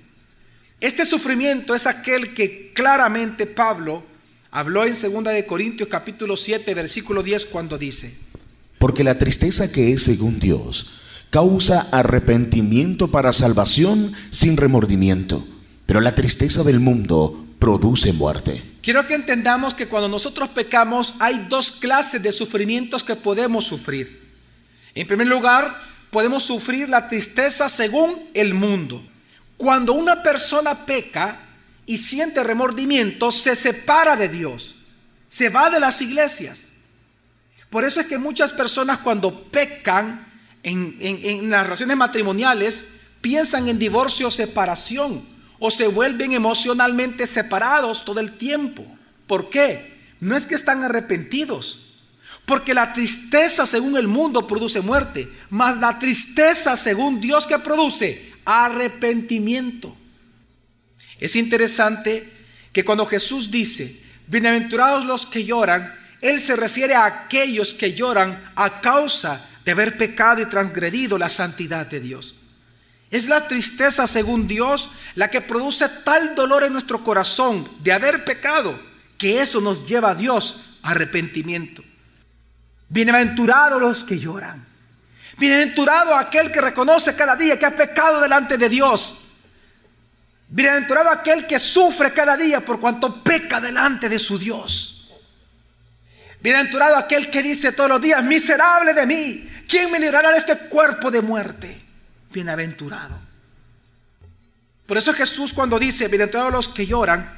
Este 0.80 1.04
sufrimiento 1.04 1.74
es 1.74 1.86
aquel 1.86 2.34
que 2.34 2.72
claramente 2.74 3.46
Pablo 3.46 4.02
Habló 4.52 4.84
en 4.84 4.94
2 4.94 5.24
de 5.32 5.46
Corintios 5.46 5.88
capítulo 5.88 6.36
7 6.36 6.74
versículo 6.74 7.22
10 7.22 7.46
cuando 7.46 7.78
dice, 7.78 8.12
porque 8.78 9.04
la 9.04 9.16
tristeza 9.16 9.70
que 9.70 9.92
es 9.92 10.02
según 10.02 10.40
Dios 10.40 10.90
causa 11.30 11.86
arrepentimiento 11.92 13.12
para 13.12 13.32
salvación 13.32 14.12
sin 14.32 14.56
remordimiento, 14.56 15.46
pero 15.86 16.00
la 16.00 16.16
tristeza 16.16 16.64
del 16.64 16.80
mundo 16.80 17.46
produce 17.60 18.12
muerte. 18.12 18.60
Quiero 18.82 19.06
que 19.06 19.14
entendamos 19.14 19.74
que 19.74 19.86
cuando 19.86 20.08
nosotros 20.08 20.48
pecamos 20.48 21.14
hay 21.20 21.46
dos 21.48 21.70
clases 21.70 22.20
de 22.20 22.32
sufrimientos 22.32 23.04
que 23.04 23.14
podemos 23.14 23.66
sufrir. 23.66 24.20
En 24.96 25.06
primer 25.06 25.28
lugar, 25.28 25.80
podemos 26.10 26.42
sufrir 26.42 26.88
la 26.88 27.08
tristeza 27.08 27.68
según 27.68 28.18
el 28.34 28.54
mundo. 28.54 29.00
Cuando 29.60 29.92
una 29.92 30.22
persona 30.22 30.86
peca, 30.86 31.38
y 31.84 31.98
siente 31.98 32.42
remordimiento, 32.42 33.30
se 33.30 33.54
separa 33.54 34.16
de 34.16 34.30
Dios, 34.30 34.76
se 35.28 35.50
va 35.50 35.68
de 35.68 35.78
las 35.78 36.00
iglesias. 36.00 36.68
Por 37.68 37.84
eso 37.84 38.00
es 38.00 38.06
que 38.06 38.16
muchas 38.16 38.52
personas 38.52 39.00
cuando 39.00 39.42
pecan 39.50 40.26
en, 40.62 41.50
las 41.50 41.64
relaciones 41.64 41.96
matrimoniales 41.98 42.86
piensan 43.20 43.68
en 43.68 43.78
divorcio 43.78 44.28
o 44.28 44.30
separación 44.30 45.28
o 45.58 45.70
se 45.70 45.88
vuelven 45.88 46.32
emocionalmente 46.32 47.26
separados 47.26 48.02
todo 48.04 48.20
el 48.20 48.38
tiempo. 48.38 48.86
¿Por 49.26 49.50
qué? 49.50 49.98
No 50.20 50.36
es 50.36 50.46
que 50.46 50.54
están 50.54 50.84
arrepentidos, 50.84 51.82
porque 52.46 52.72
la 52.72 52.94
tristeza 52.94 53.66
según 53.66 53.98
el 53.98 54.08
mundo 54.08 54.46
produce 54.46 54.80
muerte, 54.80 55.28
mas 55.50 55.76
la 55.76 55.98
tristeza 55.98 56.78
según 56.78 57.20
Dios 57.20 57.46
que 57.46 57.58
produce 57.58 58.29
arrepentimiento. 58.44 59.96
Es 61.18 61.36
interesante 61.36 62.32
que 62.72 62.84
cuando 62.84 63.06
Jesús 63.06 63.50
dice, 63.50 64.02
bienaventurados 64.26 65.04
los 65.04 65.26
que 65.26 65.44
lloran, 65.44 65.94
Él 66.20 66.40
se 66.40 66.56
refiere 66.56 66.94
a 66.94 67.04
aquellos 67.04 67.74
que 67.74 67.94
lloran 67.94 68.52
a 68.56 68.80
causa 68.80 69.46
de 69.64 69.72
haber 69.72 69.96
pecado 69.96 70.40
y 70.40 70.46
transgredido 70.46 71.18
la 71.18 71.28
santidad 71.28 71.86
de 71.86 72.00
Dios. 72.00 72.36
Es 73.10 73.28
la 73.28 73.48
tristeza, 73.48 74.06
según 74.06 74.46
Dios, 74.46 74.88
la 75.16 75.28
que 75.28 75.40
produce 75.40 75.88
tal 76.04 76.34
dolor 76.34 76.62
en 76.62 76.72
nuestro 76.72 77.02
corazón 77.02 77.68
de 77.82 77.92
haber 77.92 78.24
pecado, 78.24 78.78
que 79.18 79.42
eso 79.42 79.60
nos 79.60 79.86
lleva 79.86 80.12
a 80.12 80.14
Dios 80.14 80.56
a 80.82 80.92
arrepentimiento. 80.92 81.82
Bienaventurados 82.88 83.80
los 83.80 84.04
que 84.04 84.18
lloran. 84.18 84.69
Bienaventurado 85.40 86.14
aquel 86.14 86.52
que 86.52 86.60
reconoce 86.60 87.16
cada 87.16 87.34
día 87.34 87.58
que 87.58 87.66
ha 87.66 87.74
pecado 87.74 88.20
delante 88.20 88.56
de 88.56 88.68
Dios 88.68 89.20
Bienaventurado 90.52 91.10
aquel 91.10 91.46
que 91.46 91.60
sufre 91.60 92.12
cada 92.12 92.36
día 92.36 92.60
por 92.60 92.80
cuanto 92.80 93.22
peca 93.22 93.60
delante 93.60 94.08
de 94.08 94.18
su 94.18 94.36
Dios. 94.36 95.08
Bienaventurado 96.40 96.96
aquel 96.96 97.30
que 97.30 97.42
dice 97.42 97.70
todos 97.70 97.88
los 97.88 98.02
días, 98.02 98.22
miserable 98.24 98.92
de 98.92 99.06
mí, 99.06 99.48
¿quién 99.68 99.92
me 99.92 100.00
librará 100.00 100.32
de 100.32 100.38
este 100.38 100.58
cuerpo 100.58 101.10
de 101.10 101.22
muerte? 101.22 101.80
Bienaventurado. 102.32 103.20
Por 104.86 104.98
eso 104.98 105.14
Jesús 105.14 105.52
cuando 105.52 105.78
dice, 105.78 106.08
bienaventurados 106.08 106.52
los 106.52 106.68
que 106.68 106.84
lloran, 106.84 107.32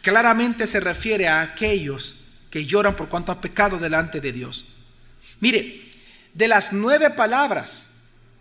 claramente 0.00 0.66
se 0.66 0.80
refiere 0.80 1.28
a 1.28 1.42
aquellos 1.42 2.14
que 2.50 2.64
lloran 2.64 2.96
por 2.96 3.10
cuanto 3.10 3.30
han 3.30 3.42
pecado 3.42 3.78
delante 3.78 4.22
de 4.22 4.32
Dios. 4.32 4.64
Mire, 5.40 5.87
de 6.34 6.48
las 6.48 6.72
nueve 6.72 7.10
palabras 7.10 7.90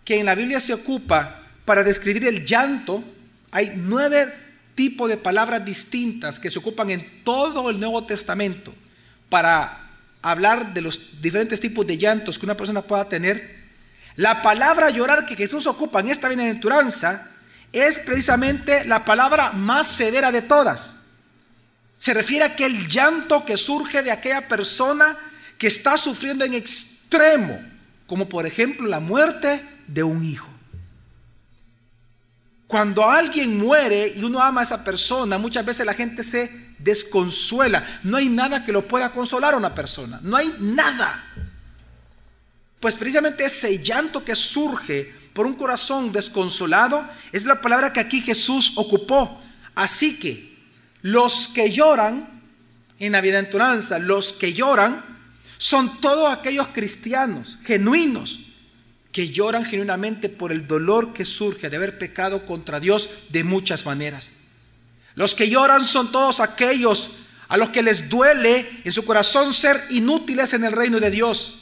que 0.05 0.19
en 0.19 0.25
la 0.25 0.35
Biblia 0.35 0.59
se 0.59 0.73
ocupa 0.73 1.41
para 1.65 1.83
describir 1.83 2.25
el 2.25 2.45
llanto, 2.45 3.03
hay 3.51 3.73
nueve 3.75 4.33
tipos 4.75 5.09
de 5.09 5.17
palabras 5.17 5.65
distintas 5.65 6.39
que 6.39 6.49
se 6.49 6.59
ocupan 6.59 6.91
en 6.91 7.23
todo 7.23 7.69
el 7.69 7.79
Nuevo 7.79 8.05
Testamento 8.05 8.73
para 9.29 9.89
hablar 10.21 10.73
de 10.73 10.81
los 10.81 11.21
diferentes 11.21 11.59
tipos 11.59 11.85
de 11.85 11.97
llantos 11.97 12.37
que 12.37 12.45
una 12.45 12.55
persona 12.55 12.81
pueda 12.81 13.09
tener. 13.09 13.57
La 14.15 14.41
palabra 14.41 14.89
llorar 14.89 15.25
que 15.25 15.35
Jesús 15.35 15.67
ocupa 15.67 15.99
en 15.99 16.09
esta 16.09 16.27
bienaventuranza 16.27 17.27
es 17.73 17.97
precisamente 17.99 18.85
la 18.85 19.03
palabra 19.03 19.51
más 19.51 19.87
severa 19.87 20.31
de 20.31 20.41
todas. 20.41 20.91
Se 21.97 22.13
refiere 22.13 22.43
a 22.43 22.49
aquel 22.49 22.87
llanto 22.87 23.43
que 23.45 23.57
surge 23.57 24.03
de 24.03 24.11
aquella 24.11 24.47
persona 24.47 25.17
que 25.57 25.67
está 25.67 25.97
sufriendo 25.97 26.45
en 26.45 26.53
extremo, 26.53 27.59
como 28.07 28.27
por 28.27 28.47
ejemplo 28.47 28.87
la 28.87 28.99
muerte 28.99 29.61
de 29.87 30.03
un 30.03 30.23
hijo. 30.23 30.47
Cuando 32.67 33.09
alguien 33.09 33.57
muere 33.57 34.13
y 34.15 34.23
uno 34.23 34.41
ama 34.41 34.61
a 34.61 34.63
esa 34.63 34.83
persona, 34.83 35.37
muchas 35.37 35.65
veces 35.65 35.85
la 35.85 35.93
gente 35.93 36.23
se 36.23 36.51
desconsuela. 36.79 38.01
No 38.03 38.17
hay 38.17 38.27
nada 38.27 38.65
que 38.65 38.73
lo 38.73 38.87
pueda 38.87 39.11
consolar 39.11 39.53
a 39.53 39.57
una 39.57 39.73
persona. 39.73 40.19
No 40.21 40.35
hay 40.35 40.53
nada. 40.59 41.23
Pues 42.81 42.95
precisamente 42.95 43.45
ese 43.45 43.81
llanto 43.81 44.23
que 44.23 44.35
surge 44.35 45.13
por 45.33 45.45
un 45.45 45.55
corazón 45.55 46.11
desconsolado 46.11 47.07
es 47.31 47.45
la 47.45 47.61
palabra 47.61 47.93
que 47.93 48.01
aquí 48.01 48.21
Jesús 48.21 48.73
ocupó. 48.75 49.41
Así 49.73 50.19
que 50.19 50.57
los 51.01 51.47
que 51.47 51.71
lloran 51.71 52.27
en 52.99 53.11
la 53.13 53.21
bienaventuranza, 53.21 53.97
los 53.97 54.33
que 54.33 54.53
lloran, 54.53 55.16
son 55.57 55.99
todos 56.01 56.31
aquellos 56.31 56.67
cristianos 56.69 57.59
genuinos 57.65 58.39
que 59.11 59.29
lloran 59.29 59.65
genuinamente 59.65 60.29
por 60.29 60.51
el 60.51 60.67
dolor 60.67 61.13
que 61.13 61.25
surge 61.25 61.69
de 61.69 61.75
haber 61.75 61.97
pecado 61.97 62.45
contra 62.45 62.79
Dios 62.79 63.09
de 63.29 63.43
muchas 63.43 63.85
maneras. 63.85 64.33
Los 65.15 65.33
que 65.33 65.49
lloran 65.49 65.85
son 65.87 66.11
todos 66.11 66.39
aquellos 66.39 67.09
a 67.47 67.57
los 67.57 67.69
que 67.69 67.81
les 67.81 68.09
duele 68.09 68.81
en 68.83 68.91
su 68.91 69.05
corazón 69.05 69.53
ser 69.53 69.83
inútiles 69.89 70.53
en 70.53 70.65
el 70.65 70.71
reino 70.71 70.99
de 70.99 71.09
Dios. 71.09 71.55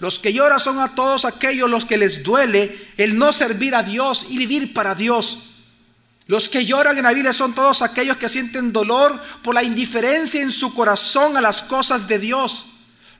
Los 0.00 0.18
que 0.18 0.32
lloran 0.32 0.60
son 0.60 0.80
a 0.80 0.94
todos 0.94 1.24
aquellos 1.24 1.70
los 1.70 1.84
que 1.84 1.96
les 1.96 2.22
duele 2.22 2.88
el 2.96 3.18
no 3.18 3.32
servir 3.32 3.74
a 3.74 3.82
Dios 3.82 4.26
y 4.28 4.36
vivir 4.36 4.74
para 4.74 4.94
Dios. 4.94 5.38
Los 6.26 6.50
que 6.50 6.66
lloran 6.66 6.98
en 6.98 7.04
la 7.04 7.14
Biblia 7.14 7.32
son 7.32 7.54
todos 7.54 7.80
aquellos 7.80 8.18
que 8.18 8.28
sienten 8.28 8.72
dolor 8.72 9.18
por 9.42 9.54
la 9.54 9.62
indiferencia 9.62 10.42
en 10.42 10.52
su 10.52 10.74
corazón 10.74 11.36
a 11.36 11.40
las 11.40 11.62
cosas 11.62 12.06
de 12.06 12.18
Dios. 12.18 12.66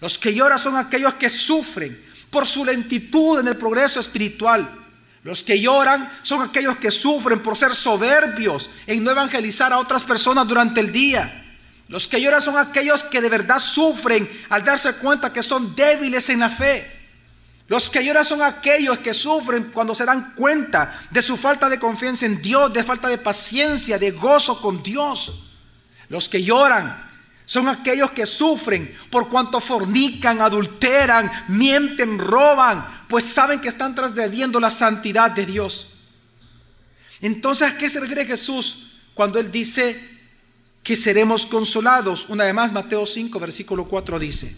Los 0.00 0.18
que 0.18 0.34
lloran 0.34 0.58
son 0.58 0.76
aquellos 0.76 1.14
que 1.14 1.30
sufren 1.30 2.04
por 2.30 2.46
su 2.46 2.64
lentitud 2.64 3.40
en 3.40 3.48
el 3.48 3.56
progreso 3.56 4.00
espiritual. 4.00 4.68
Los 5.24 5.42
que 5.42 5.60
lloran 5.60 6.10
son 6.22 6.42
aquellos 6.42 6.76
que 6.76 6.90
sufren 6.90 7.42
por 7.42 7.56
ser 7.56 7.74
soberbios 7.74 8.70
en 8.86 9.02
no 9.02 9.10
evangelizar 9.10 9.72
a 9.72 9.78
otras 9.78 10.02
personas 10.02 10.46
durante 10.46 10.80
el 10.80 10.92
día. 10.92 11.44
Los 11.88 12.06
que 12.06 12.20
lloran 12.20 12.40
son 12.40 12.56
aquellos 12.56 13.02
que 13.02 13.20
de 13.20 13.28
verdad 13.28 13.58
sufren 13.58 14.28
al 14.50 14.62
darse 14.62 14.94
cuenta 14.94 15.32
que 15.32 15.42
son 15.42 15.74
débiles 15.74 16.28
en 16.28 16.40
la 16.40 16.50
fe. 16.50 16.98
Los 17.66 17.90
que 17.90 18.04
lloran 18.04 18.24
son 18.24 18.42
aquellos 18.42 18.98
que 18.98 19.12
sufren 19.12 19.70
cuando 19.72 19.94
se 19.94 20.04
dan 20.04 20.34
cuenta 20.34 21.02
de 21.10 21.20
su 21.20 21.36
falta 21.36 21.68
de 21.68 21.78
confianza 21.78 22.24
en 22.24 22.40
Dios, 22.40 22.72
de 22.72 22.84
falta 22.84 23.08
de 23.08 23.18
paciencia, 23.18 23.98
de 23.98 24.12
gozo 24.12 24.60
con 24.60 24.82
Dios. 24.82 25.44
Los 26.08 26.28
que 26.28 26.42
lloran 26.42 27.07
son 27.48 27.66
aquellos 27.66 28.10
que 28.10 28.26
sufren 28.26 28.92
por 29.10 29.30
cuanto 29.30 29.58
fornican, 29.58 30.42
adulteran, 30.42 31.30
mienten, 31.48 32.18
roban, 32.18 32.84
pues 33.08 33.24
saben 33.24 33.58
que 33.58 33.68
están 33.68 33.94
transgrediendo 33.94 34.60
la 34.60 34.68
santidad 34.68 35.30
de 35.30 35.46
Dios. 35.46 35.94
Entonces, 37.22 37.70
¿a 37.70 37.78
qué 37.78 37.88
se 37.88 38.00
refiere 38.00 38.26
Jesús 38.26 38.90
cuando 39.14 39.38
Él 39.38 39.50
dice 39.50 39.98
que 40.82 40.94
seremos 40.94 41.46
consolados? 41.46 42.28
Una 42.28 42.44
vez 42.44 42.52
más, 42.52 42.70
Mateo 42.70 43.06
5, 43.06 43.40
versículo 43.40 43.86
4 43.86 44.18
dice, 44.18 44.54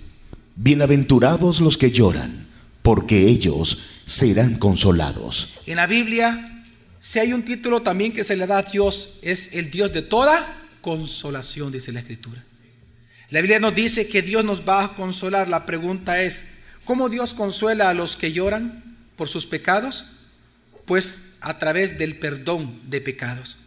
Bienaventurados 0.56 1.60
los 1.60 1.78
que 1.78 1.92
lloran, 1.92 2.48
porque 2.82 3.28
ellos 3.28 3.84
serán 4.04 4.56
consolados. 4.56 5.60
En 5.64 5.76
la 5.76 5.86
Biblia, 5.86 6.66
si 7.00 7.20
hay 7.20 7.32
un 7.32 7.44
título 7.44 7.82
también 7.82 8.12
que 8.12 8.24
se 8.24 8.34
le 8.34 8.48
da 8.48 8.58
a 8.58 8.62
Dios, 8.64 9.20
es 9.22 9.54
el 9.54 9.70
Dios 9.70 9.92
de 9.92 10.02
toda 10.02 10.44
consolación, 10.80 11.70
dice 11.70 11.92
la 11.92 12.00
Escritura. 12.00 12.42
La 13.30 13.40
Biblia 13.40 13.60
nos 13.60 13.74
dice 13.74 14.08
que 14.08 14.22
Dios 14.22 14.44
nos 14.44 14.68
va 14.68 14.82
a 14.84 14.94
consolar. 14.94 15.48
La 15.48 15.64
pregunta 15.64 16.20
es, 16.20 16.46
¿cómo 16.84 17.08
Dios 17.08 17.32
consuela 17.32 17.88
a 17.88 17.94
los 17.94 18.16
que 18.16 18.32
lloran 18.32 18.82
por 19.16 19.28
sus 19.28 19.46
pecados? 19.46 20.04
Pues 20.84 21.36
a 21.40 21.58
través 21.58 21.96
del 21.96 22.18
perdón 22.18 22.80
de 22.90 23.00
pecados. 23.00 23.58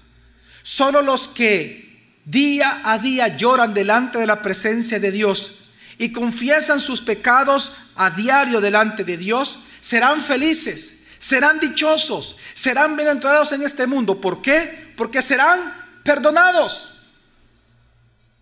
Solo 0.63 1.01
los 1.01 1.29
que 1.29 1.93
día 2.25 2.81
a 2.83 2.99
día 2.99 3.37
lloran 3.37 3.73
delante 3.73 4.19
de 4.19 4.27
la 4.27 4.41
presencia 4.41 4.99
de 4.99 5.11
Dios 5.11 5.59
y 5.97 6.11
confiesan 6.11 6.81
sus 6.81 7.01
pecados 7.01 7.71
a 7.95 8.09
diario 8.09 8.59
delante 8.59 9.05
de 9.05 9.15
Dios, 9.15 9.59
serán 9.79 10.21
felices, 10.21 11.03
serán 11.19 11.59
dichosos, 11.59 12.35
serán 12.53 12.97
bienaventurados 12.97 13.53
en 13.53 13.61
este 13.61 13.87
mundo. 13.87 14.19
¿Por 14.19 14.41
qué? 14.41 14.91
Porque 14.97 15.21
serán 15.21 15.73
perdonados. 16.03 16.92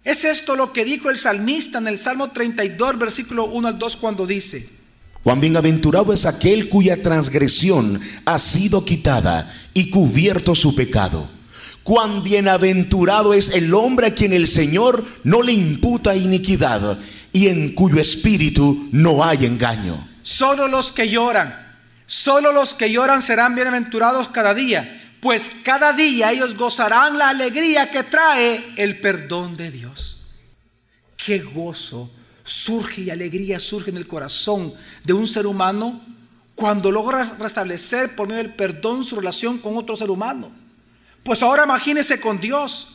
Es 0.03 0.25
esto 0.25 0.55
lo 0.55 0.73
que 0.73 0.83
dijo 0.83 1.11
el 1.11 1.19
salmista 1.19 1.77
en 1.77 1.87
el 1.87 1.97
Salmo 1.97 2.31
32, 2.31 2.97
versículo 2.97 3.45
1 3.45 3.67
al 3.67 3.77
2, 3.77 3.97
cuando 3.97 4.25
dice, 4.25 4.67
Juan 5.23 5.39
bienaventurado 5.39 6.11
es 6.11 6.25
aquel 6.25 6.69
cuya 6.69 7.03
transgresión 7.03 8.01
ha 8.25 8.39
sido 8.39 8.83
quitada 8.83 9.53
y 9.75 9.91
cubierto 9.91 10.55
su 10.55 10.73
pecado. 10.73 11.29
Cuán 11.83 12.23
bienaventurado 12.23 13.35
es 13.35 13.49
el 13.49 13.73
hombre 13.75 14.07
a 14.07 14.15
quien 14.15 14.33
el 14.33 14.47
Señor 14.47 15.05
no 15.23 15.43
le 15.43 15.53
imputa 15.53 16.15
iniquidad 16.15 16.97
y 17.31 17.49
en 17.49 17.73
cuyo 17.73 17.99
espíritu 17.99 18.89
no 18.91 19.23
hay 19.23 19.45
engaño. 19.45 20.07
Solo 20.23 20.67
los 20.67 20.91
que 20.91 21.09
lloran, 21.09 21.55
solo 22.07 22.51
los 22.51 22.73
que 22.73 22.91
lloran 22.91 23.21
serán 23.21 23.53
bienaventurados 23.53 24.29
cada 24.29 24.55
día 24.55 25.00
pues 25.21 25.51
cada 25.63 25.93
día 25.93 26.31
ellos 26.31 26.55
gozarán 26.55 27.17
la 27.17 27.29
alegría 27.29 27.91
que 27.91 28.03
trae 28.03 28.73
el 28.75 28.99
perdón 28.99 29.55
de 29.55 29.69
Dios. 29.69 30.17
Qué 31.15 31.39
gozo 31.39 32.09
surge 32.43 33.01
y 33.01 33.09
alegría 33.11 33.59
surge 33.59 33.91
en 33.91 33.97
el 33.97 34.07
corazón 34.07 34.73
de 35.03 35.13
un 35.13 35.27
ser 35.27 35.45
humano 35.45 36.01
cuando 36.55 36.91
logra 36.91 37.35
restablecer 37.37 38.15
por 38.15 38.27
medio 38.27 38.41
del 38.41 38.55
perdón 38.55 39.03
su 39.03 39.15
relación 39.15 39.59
con 39.59 39.77
otro 39.77 39.95
ser 39.95 40.09
humano. 40.09 40.51
Pues 41.23 41.43
ahora 41.43 41.65
imagínese 41.65 42.19
con 42.19 42.39
Dios. 42.39 42.87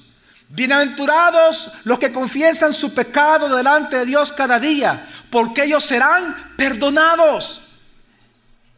Bienaventurados 0.49 1.71
los 1.85 2.01
que 2.01 2.13
confiesan 2.13 2.75
su 2.75 2.93
pecado 2.93 3.55
delante 3.55 3.99
de 3.99 4.07
Dios 4.07 4.33
cada 4.33 4.59
día, 4.59 5.09
porque 5.31 5.63
ellos 5.63 5.85
serán 5.85 6.55
perdonados 6.57 7.61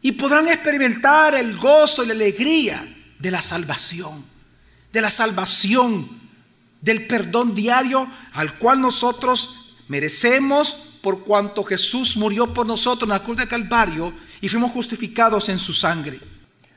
y 0.03 0.11
podrán 0.11 0.47
experimentar 0.47 1.33
el 1.33 1.57
gozo 1.57 2.03
y 2.03 2.07
la 2.07 2.13
alegría 2.13 2.87
de 3.19 3.31
la 3.31 3.41
salvación, 3.41 4.23
de 4.91 5.01
la 5.01 5.11
salvación, 5.11 6.09
del 6.81 7.05
perdón 7.07 7.53
diario 7.53 8.07
al 8.33 8.57
cual 8.57 8.81
nosotros 8.81 9.75
merecemos 9.89 10.77
por 11.01 11.23
cuanto 11.23 11.63
Jesús 11.63 12.17
murió 12.17 12.53
por 12.53 12.65
nosotros 12.65 13.03
en 13.03 13.13
la 13.13 13.23
cruz 13.23 13.37
de 13.37 13.47
Calvario 13.47 14.13
y 14.41 14.49
fuimos 14.49 14.71
justificados 14.71 15.49
en 15.49 15.59
su 15.59 15.73
sangre. 15.73 16.19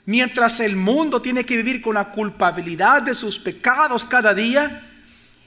Mientras 0.05 0.59
el 0.61 0.75
mundo 0.75 1.23
tiene 1.23 1.45
que 1.45 1.57
vivir 1.57 1.81
con 1.81 1.95
la 1.95 2.11
culpabilidad 2.11 3.03
de 3.03 3.15
sus 3.15 3.39
pecados 3.39 4.05
cada 4.05 4.35
día, 4.35 4.89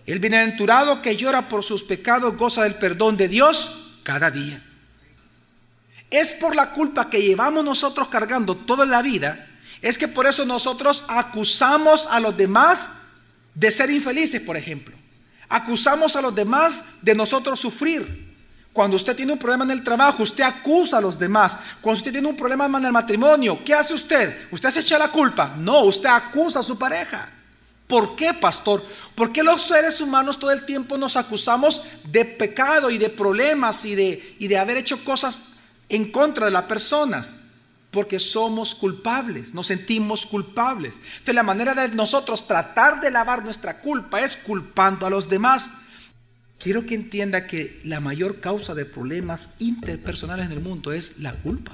el 0.05 0.19
bienaventurado 0.19 1.01
que 1.01 1.17
llora 1.17 1.49
por 1.49 1.63
sus 1.63 1.83
pecados 1.83 2.37
goza 2.37 2.63
del 2.63 2.75
perdón 2.75 3.17
de 3.17 3.27
Dios 3.27 3.99
cada 4.03 4.31
día. 4.31 4.63
Es 6.09 6.33
por 6.33 6.55
la 6.55 6.71
culpa 6.71 7.09
que 7.09 7.21
llevamos 7.21 7.65
nosotros 7.65 8.07
cargando 8.07 8.55
toda 8.55 8.85
la 8.85 9.01
vida 9.01 9.49
es 9.85 9.99
que 9.99 10.07
por 10.07 10.25
eso 10.25 10.45
nosotros 10.45 11.03
acusamos 11.07 12.07
a 12.07 12.19
los 12.19 12.35
demás 12.35 12.89
de 13.53 13.69
ser 13.69 13.91
infelices, 13.91 14.41
por 14.41 14.57
ejemplo. 14.57 14.95
Acusamos 15.47 16.15
a 16.15 16.21
los 16.21 16.33
demás 16.33 16.83
de 17.03 17.13
nosotros 17.13 17.59
sufrir. 17.59 18.33
Cuando 18.73 18.95
usted 18.95 19.15
tiene 19.15 19.33
un 19.33 19.37
problema 19.37 19.63
en 19.63 19.69
el 19.69 19.83
trabajo, 19.83 20.23
usted 20.23 20.43
acusa 20.43 20.97
a 20.97 21.01
los 21.01 21.19
demás. 21.19 21.55
Cuando 21.81 21.99
usted 21.99 22.11
tiene 22.11 22.27
un 22.27 22.35
problema 22.35 22.65
en 22.65 22.83
el 22.83 22.91
matrimonio, 22.91 23.59
¿qué 23.63 23.75
hace 23.75 23.93
usted? 23.93 24.47
¿Usted 24.49 24.71
se 24.71 24.79
echa 24.79 24.97
la 24.97 25.11
culpa? 25.11 25.53
No, 25.55 25.81
usted 25.81 26.09
acusa 26.09 26.61
a 26.61 26.63
su 26.63 26.79
pareja. 26.79 27.29
¿Por 27.85 28.15
qué, 28.15 28.33
pastor? 28.33 28.83
¿Por 29.13 29.31
qué 29.31 29.43
los 29.43 29.61
seres 29.61 30.01
humanos 30.01 30.39
todo 30.39 30.49
el 30.49 30.65
tiempo 30.65 30.97
nos 30.97 31.15
acusamos 31.15 31.83
de 32.05 32.25
pecado 32.25 32.89
y 32.89 32.97
de 32.97 33.09
problemas 33.09 33.85
y 33.85 33.93
de, 33.93 34.35
y 34.39 34.47
de 34.47 34.57
haber 34.57 34.77
hecho 34.77 35.05
cosas 35.05 35.41
en 35.89 36.11
contra 36.11 36.45
de 36.47 36.51
las 36.53 36.63
personas? 36.63 37.35
Porque 37.95 38.19
somos 38.19 38.75
culpables, 38.75 39.53
nos 39.53 39.67
sentimos 39.67 40.25
culpables. 40.25 40.99
Entonces 41.13 41.33
la 41.33 41.43
manera 41.43 41.73
de 41.73 41.87
nosotros 41.95 42.45
tratar 42.45 42.99
de 42.99 43.09
lavar 43.09 43.41
nuestra 43.41 43.79
culpa 43.79 44.19
es 44.19 44.35
culpando 44.35 45.05
a 45.05 45.09
los 45.09 45.29
demás. 45.29 45.71
Quiero 46.59 46.85
que 46.85 46.93
entienda 46.93 47.47
que 47.47 47.79
la 47.85 48.01
mayor 48.01 48.41
causa 48.41 48.75
de 48.75 48.83
problemas 48.83 49.51
interpersonales 49.59 50.47
en 50.47 50.51
el 50.51 50.59
mundo 50.59 50.91
es 50.91 51.19
la 51.19 51.31
culpa. 51.35 51.71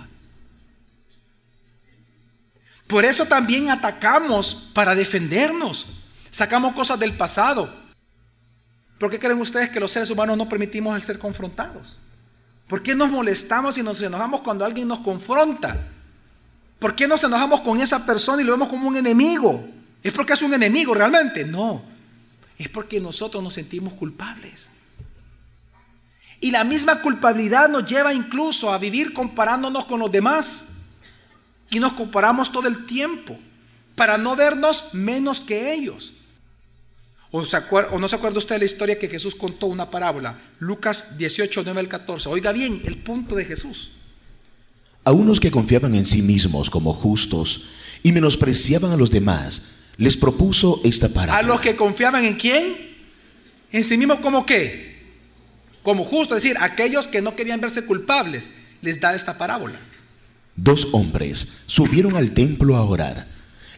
Por 2.86 3.04
eso 3.04 3.26
también 3.26 3.72
atacamos 3.72 4.70
para 4.76 4.94
defendernos. 4.94 5.88
Sacamos 6.30 6.76
cosas 6.76 7.00
del 7.00 7.14
pasado. 7.14 7.68
¿Por 9.00 9.10
qué 9.10 9.18
creen 9.18 9.42
ustedes 9.42 9.70
que 9.70 9.80
los 9.80 9.92
seres 9.92 10.12
humanos 10.12 10.38
no 10.38 10.48
permitimos 10.48 10.96
el 10.96 11.02
ser 11.02 11.18
confrontados? 11.18 12.00
¿Por 12.68 12.84
qué 12.84 12.94
nos 12.94 13.10
molestamos 13.10 13.80
y 13.80 13.82
nos 13.82 14.00
enojamos 14.04 14.42
cuando 14.42 14.64
alguien 14.64 14.88
nos 14.88 15.00
confronta? 15.00 15.84
¿Por 16.82 16.96
qué 16.96 17.08
nos 17.08 17.24
enojamos 17.24 17.62
con 17.62 17.80
esa 17.80 18.08
persona 18.08 18.42
y 18.42 18.46
lo 18.46 18.54
vemos 18.54 18.68
como 18.68 18.88
un 18.88 18.98
enemigo? 18.98 19.64
¿Es 20.02 20.12
porque 20.12 20.34
es 20.34 20.42
un 20.42 20.52
enemigo 20.52 20.96
realmente? 20.96 21.46
No. 21.46 21.84
Es 22.58 22.70
porque 22.70 23.00
nosotros 23.00 23.44
nos 23.44 23.54
sentimos 23.54 23.94
culpables. 23.94 24.66
Y 26.40 26.50
la 26.50 26.64
misma 26.64 27.04
culpabilidad 27.04 27.70
nos 27.70 27.88
lleva 27.88 28.16
incluso 28.16 28.74
a 28.74 28.80
vivir 28.80 29.14
comparándonos 29.14 29.86
con 29.86 30.00
los 30.00 30.12
demás. 30.12 30.70
Y 31.70 31.80
nos 31.80 31.94
comparamos 31.94 32.52
todo 32.52 32.68
el 32.68 32.88
tiempo 32.88 33.38
para 33.94 34.18
no 34.18 34.36
vernos 34.36 34.86
menos 34.92 35.40
que 35.40 35.76
ellos. 35.76 36.14
¿O, 37.30 37.42
¿O, 37.42 38.00
no 38.00 38.08
se 38.08 38.16
acuerda 38.16 38.40
usted 38.40 38.56
de 38.56 38.60
la 38.60 38.66
historia 38.66 38.98
que 38.98 39.08
Jesús 39.08 39.36
contó 39.36 39.68
una 39.68 39.92
parábola? 39.92 40.40
Lucas 40.58 41.16
18, 41.16 41.62
9 41.64 41.80
al 41.80 41.88
14. 41.88 42.28
Oiga 42.28 42.52
bien, 42.52 42.82
el 42.86 42.98
punto 42.98 43.36
de 43.36 43.46
Jesús. 43.46 43.92
A 45.04 45.12
unos 45.12 45.40
que 45.40 45.52
confiaban 45.52 45.96
en 45.96 46.06
sí 46.06 46.22
mismos 46.22 46.70
como 46.70 46.94
justos 46.94 47.64
y 48.04 48.12
menospreciaban 48.12 48.92
a 48.92 48.98
los 48.98 49.12
demás, 49.12 49.74
les 49.98 50.16
propuso 50.16 50.82
esta 50.84 51.10
parábola. 51.10 51.40
A 51.40 51.42
los 51.42 51.62
que 51.62 51.76
confiaban 51.76 52.26
en 52.26 52.36
quién? 52.36 52.76
En 53.72 53.84
sí 53.84 53.98
mismos 53.98 54.20
como 54.20 54.46
qué? 54.46 54.92
Como 55.84 56.04
justos, 56.04 56.38
es 56.38 56.44
decir, 56.44 56.58
aquellos 56.60 57.08
que 57.08 57.22
no 57.22 57.36
querían 57.36 57.62
verse 57.62 57.86
culpables, 57.86 58.52
les 58.82 59.00
da 59.00 59.16
esta 59.16 59.38
parábola. 59.38 59.80
Dos 60.56 60.90
hombres 60.92 61.64
subieron 61.66 62.16
al 62.16 62.32
templo 62.32 62.76
a 62.76 62.84
orar, 62.84 63.28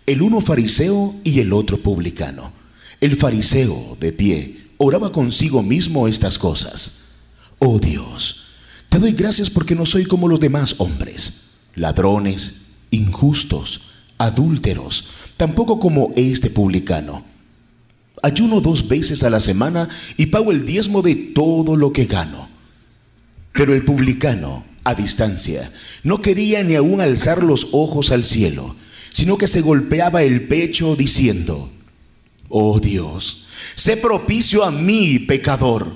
el 0.05 0.21
uno 0.21 0.41
fariseo 0.41 1.15
y 1.23 1.39
el 1.39 1.53
otro 1.53 1.77
publicano. 1.77 2.51
El 2.99 3.15
fariseo, 3.15 3.97
de 3.99 4.11
pie, 4.11 4.57
oraba 4.77 5.11
consigo 5.11 5.61
mismo 5.63 6.07
estas 6.07 6.37
cosas. 6.37 6.99
Oh 7.59 7.79
Dios, 7.79 8.42
te 8.93 8.99
doy 8.99 9.13
gracias 9.13 9.49
porque 9.49 9.73
no 9.73 9.87
soy 9.87 10.05
como 10.05 10.27
los 10.27 10.39
demás 10.39 10.75
hombres, 10.77 11.45
ladrones, 11.73 12.57
injustos, 12.91 13.89
adúlteros, 14.19 15.07
tampoco 15.35 15.79
como 15.79 16.11
este 16.15 16.51
publicano. 16.51 17.25
Ayuno 18.21 18.61
dos 18.61 18.87
veces 18.87 19.23
a 19.23 19.31
la 19.31 19.39
semana 19.39 19.89
y 20.15 20.27
pago 20.27 20.51
el 20.51 20.63
diezmo 20.63 21.01
de 21.01 21.15
todo 21.15 21.75
lo 21.75 21.91
que 21.91 22.05
gano. 22.05 22.47
Pero 23.53 23.73
el 23.73 23.83
publicano, 23.83 24.63
a 24.83 24.93
distancia, 24.93 25.71
no 26.03 26.21
quería 26.21 26.61
ni 26.61 26.75
aún 26.75 27.01
alzar 27.01 27.41
los 27.41 27.69
ojos 27.71 28.11
al 28.11 28.23
cielo, 28.23 28.75
sino 29.11 29.39
que 29.39 29.47
se 29.47 29.61
golpeaba 29.61 30.21
el 30.21 30.47
pecho 30.47 30.95
diciendo, 30.95 31.71
Oh 32.47 32.79
Dios, 32.79 33.47
sé 33.73 33.97
propicio 33.97 34.63
a 34.63 34.69
mí, 34.69 35.17
pecador. 35.17 35.91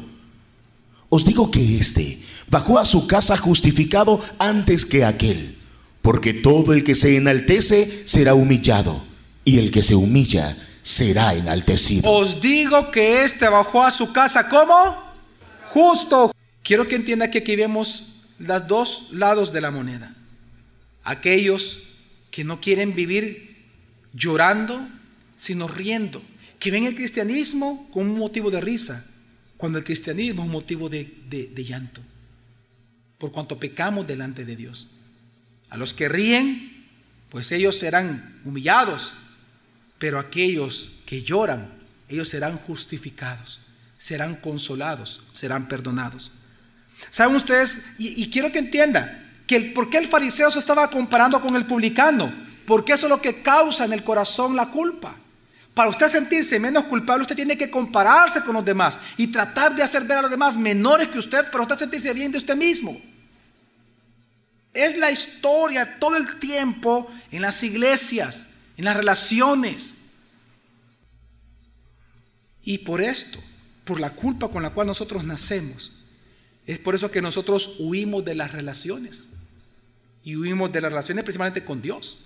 Os 1.09 1.23
digo 1.23 1.51
que 1.51 1.77
éste 1.77 2.25
bajó 2.49 2.79
a 2.79 2.85
su 2.85 3.07
casa 3.07 3.37
justificado 3.37 4.21
antes 4.39 4.85
que 4.85 5.05
aquel, 5.05 5.57
porque 6.01 6.33
todo 6.33 6.73
el 6.73 6.83
que 6.83 6.95
se 6.95 7.17
enaltece 7.17 8.07
será 8.07 8.33
humillado, 8.33 9.03
y 9.43 9.59
el 9.59 9.71
que 9.71 9.81
se 9.81 9.95
humilla 9.95 10.57
será 10.81 11.33
enaltecido. 11.33 12.09
Os 12.09 12.41
digo 12.41 12.91
que 12.91 13.23
éste 13.23 13.47
bajó 13.49 13.83
a 13.83 13.91
su 13.91 14.11
casa 14.13 14.47
como 14.47 14.73
justo. 15.65 16.33
Quiero 16.63 16.87
que 16.87 16.95
entienda 16.95 17.29
que 17.29 17.39
aquí 17.39 17.55
vemos 17.55 18.05
los 18.39 18.67
dos 18.67 19.07
lados 19.11 19.51
de 19.53 19.61
la 19.61 19.71
moneda. 19.71 20.13
Aquellos 21.03 21.79
que 22.31 22.43
no 22.43 22.59
quieren 22.59 22.93
vivir 22.93 23.55
llorando, 24.13 24.79
sino 25.37 25.67
riendo 25.67 26.21
que 26.59 26.71
ven 26.71 26.85
el 26.85 26.95
cristianismo 26.95 27.87
como 27.91 28.11
un 28.11 28.19
motivo 28.19 28.49
de 28.49 28.61
risa, 28.61 29.05
cuando 29.57 29.77
el 29.77 29.83
cristianismo 29.83 30.41
es 30.41 30.47
un 30.47 30.51
motivo 30.51 30.89
de, 30.89 31.07
llanto, 31.55 32.01
por 33.17 33.31
cuanto 33.31 33.59
pecamos 33.59 34.07
delante 34.07 34.45
de 34.45 34.55
Dios. 34.55 34.87
A 35.69 35.77
los 35.77 35.93
que 35.93 36.07
ríen, 36.07 36.85
pues 37.29 37.51
ellos 37.51 37.77
serán 37.77 38.39
humillados, 38.45 39.15
pero 39.99 40.19
aquellos 40.19 40.91
que 41.05 41.23
lloran, 41.23 41.69
ellos 42.09 42.29
serán 42.29 42.57
justificados, 42.57 43.59
serán 43.97 44.35
consolados, 44.35 45.21
serán 45.33 45.67
perdonados. 45.67 46.31
¿Saben 47.09 47.35
ustedes? 47.35 47.95
Y, 47.97 48.29
quiero 48.29 48.51
que 48.51 48.59
entiendan 48.59 49.25
que 49.45 49.55
el, 49.55 49.73
por 49.73 49.89
qué 49.89 49.97
el 49.97 50.07
fariseo 50.07 50.49
se 50.51 50.59
estaba 50.59 50.89
comparando 50.89 51.41
con 51.41 51.55
el 51.55 51.65
publicano, 51.65 52.33
porque 52.65 52.93
eso 52.93 53.07
es 53.07 53.09
lo 53.09 53.21
que 53.21 53.41
causa 53.41 53.85
en 53.85 53.93
el 53.93 54.03
corazón 54.03 54.55
la 54.55 54.69
culpa. 54.69 55.15
Para 55.77 55.91
usted 55.91 56.07
sentirse 56.07 56.59
menos 56.59 56.85
culpable, 56.85 57.21
usted 57.21 57.35
tiene 57.35 57.55
que 57.55 57.69
compararse 57.69 58.41
con 58.41 58.55
los 58.55 58.65
demás 58.65 58.99
y 59.15 59.27
tratar 59.27 59.75
de 59.75 59.83
hacer 59.83 60.05
ver 60.05 60.17
a 60.17 60.21
los 60.23 60.31
demás 60.31 60.55
menores 60.55 61.07
que 61.09 61.19
usted, 61.19 61.51
para 61.51 61.65
usted 61.65 61.77
sentirse 61.77 62.11
bien 62.13 62.31
de 62.31 62.39
usted 62.39 62.55
mismo. 62.55 62.99
Es 64.73 64.97
la 64.97 65.11
historia 65.11 65.99
todo 65.99 66.15
el 66.15 66.39
tiempo 66.39 67.07
en 67.31 67.43
las 67.43 67.61
iglesias, 67.61 68.47
en 68.75 68.85
las 68.85 68.97
relaciones. 68.97 69.97
Y 72.63 72.79
por 72.79 72.99
esto, 72.99 73.37
por 73.85 73.99
la 73.99 74.09
culpa 74.09 74.49
con 74.49 74.63
la 74.63 74.71
cual 74.71 74.87
nosotros 74.87 75.23
nacemos, 75.25 75.91
es 76.65 76.79
por 76.79 76.95
eso 76.95 77.11
que 77.11 77.21
nosotros 77.21 77.75
huimos 77.77 78.25
de 78.25 78.33
las 78.33 78.51
relaciones. 78.51 79.27
Y 80.23 80.37
huimos 80.37 80.71
de 80.71 80.81
las 80.81 80.91
relaciones 80.91 81.23
principalmente 81.23 81.63
con 81.63 81.83
Dios. 81.83 82.17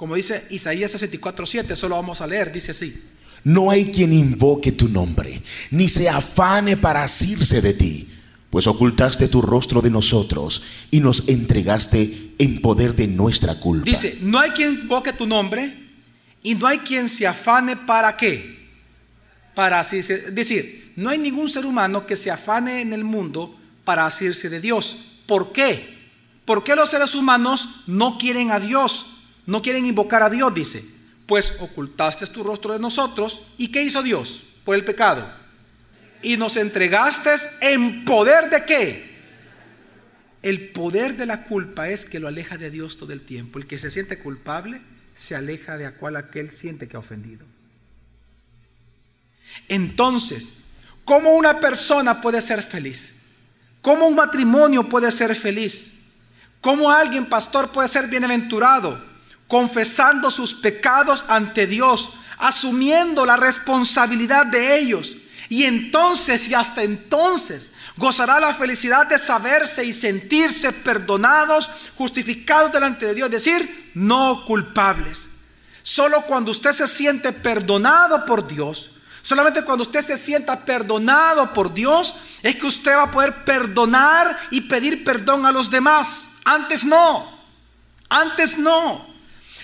Como 0.00 0.14
dice 0.14 0.46
Isaías 0.48 0.94
64:7, 0.94 1.72
eso 1.72 1.86
lo 1.86 1.96
vamos 1.96 2.22
a 2.22 2.26
leer, 2.26 2.50
dice 2.50 2.70
así. 2.70 3.02
No 3.44 3.70
hay 3.70 3.90
quien 3.90 4.14
invoque 4.14 4.72
tu 4.72 4.88
nombre, 4.88 5.42
ni 5.70 5.90
se 5.90 6.08
afane 6.08 6.78
para 6.78 7.04
asirse 7.04 7.60
de 7.60 7.74
ti, 7.74 8.08
pues 8.48 8.66
ocultaste 8.66 9.28
tu 9.28 9.42
rostro 9.42 9.82
de 9.82 9.90
nosotros 9.90 10.62
y 10.90 11.00
nos 11.00 11.28
entregaste 11.28 12.32
en 12.38 12.62
poder 12.62 12.96
de 12.96 13.08
nuestra 13.08 13.60
culpa. 13.60 13.84
Dice, 13.84 14.16
no 14.22 14.40
hay 14.40 14.52
quien 14.52 14.70
invoque 14.70 15.12
tu 15.12 15.26
nombre 15.26 15.70
y 16.42 16.54
no 16.54 16.66
hay 16.66 16.78
quien 16.78 17.06
se 17.06 17.26
afane 17.26 17.76
para 17.76 18.16
qué. 18.16 18.58
Para 19.54 19.80
asirse, 19.80 20.14
es 20.14 20.34
decir, 20.34 20.94
no 20.96 21.10
hay 21.10 21.18
ningún 21.18 21.50
ser 21.50 21.66
humano 21.66 22.06
que 22.06 22.16
se 22.16 22.30
afane 22.30 22.80
en 22.80 22.94
el 22.94 23.04
mundo 23.04 23.54
para 23.84 24.06
asirse 24.06 24.48
de 24.48 24.62
Dios. 24.62 24.96
¿Por 25.26 25.52
qué? 25.52 25.98
¿Por 26.46 26.64
qué 26.64 26.74
los 26.74 26.88
seres 26.88 27.14
humanos 27.14 27.68
no 27.86 28.16
quieren 28.16 28.50
a 28.50 28.60
Dios? 28.60 29.04
No 29.46 29.62
quieren 29.62 29.86
invocar 29.86 30.22
a 30.22 30.30
Dios, 30.30 30.54
dice. 30.54 30.84
Pues 31.26 31.56
ocultaste 31.60 32.26
tu 32.26 32.42
rostro 32.42 32.72
de 32.72 32.78
nosotros. 32.78 33.42
¿Y 33.56 33.68
qué 33.68 33.82
hizo 33.82 34.02
Dios 34.02 34.40
por 34.64 34.74
el 34.74 34.84
pecado? 34.84 35.30
Y 36.22 36.36
nos 36.36 36.56
entregaste 36.56 37.30
en 37.60 38.04
poder 38.04 38.50
de 38.50 38.64
qué? 38.64 39.10
El 40.42 40.70
poder 40.70 41.16
de 41.16 41.26
la 41.26 41.44
culpa 41.44 41.88
es 41.88 42.04
que 42.04 42.18
lo 42.18 42.28
aleja 42.28 42.56
de 42.56 42.70
Dios 42.70 42.96
todo 42.96 43.12
el 43.12 43.20
tiempo. 43.20 43.58
El 43.58 43.66
que 43.66 43.78
se 43.78 43.90
siente 43.90 44.18
culpable 44.18 44.80
se 45.14 45.34
aleja 45.34 45.76
de 45.76 45.90
cual 45.92 46.16
aquel 46.16 46.48
siente 46.48 46.88
que 46.88 46.96
ha 46.96 47.00
ofendido. 47.00 47.44
Entonces, 49.68 50.54
¿cómo 51.04 51.30
una 51.30 51.60
persona 51.60 52.20
puede 52.20 52.40
ser 52.40 52.62
feliz? 52.62 53.16
¿Cómo 53.82 54.06
un 54.06 54.14
matrimonio 54.14 54.88
puede 54.88 55.10
ser 55.10 55.34
feliz? 55.34 55.92
¿Cómo 56.60 56.90
alguien, 56.90 57.26
pastor, 57.26 57.70
puede 57.70 57.88
ser 57.88 58.08
bienaventurado? 58.08 59.09
Confesando 59.50 60.30
sus 60.30 60.54
pecados 60.54 61.24
ante 61.26 61.66
Dios, 61.66 62.10
asumiendo 62.38 63.26
la 63.26 63.36
responsabilidad 63.36 64.46
de 64.46 64.78
ellos. 64.78 65.16
Y 65.48 65.64
entonces 65.64 66.48
y 66.48 66.54
hasta 66.54 66.84
entonces 66.84 67.68
gozará 67.96 68.38
la 68.38 68.54
felicidad 68.54 69.08
de 69.08 69.18
saberse 69.18 69.84
y 69.84 69.92
sentirse 69.92 70.72
perdonados, 70.72 71.68
justificados 71.96 72.70
delante 72.70 73.06
de 73.06 73.14
Dios, 73.14 73.26
es 73.26 73.44
decir, 73.44 73.90
no 73.94 74.44
culpables. 74.44 75.30
Solo 75.82 76.22
cuando 76.22 76.52
usted 76.52 76.70
se 76.70 76.86
siente 76.86 77.32
perdonado 77.32 78.24
por 78.24 78.46
Dios, 78.46 78.92
solamente 79.24 79.64
cuando 79.64 79.82
usted 79.82 80.04
se 80.04 80.16
sienta 80.16 80.60
perdonado 80.60 81.52
por 81.52 81.74
Dios, 81.74 82.14
es 82.44 82.54
que 82.54 82.66
usted 82.66 82.92
va 82.92 83.02
a 83.02 83.10
poder 83.10 83.44
perdonar 83.44 84.38
y 84.52 84.60
pedir 84.60 85.02
perdón 85.02 85.44
a 85.44 85.50
los 85.50 85.68
demás. 85.70 86.36
Antes 86.44 86.84
no, 86.84 87.28
antes 88.08 88.56
no. 88.56 89.09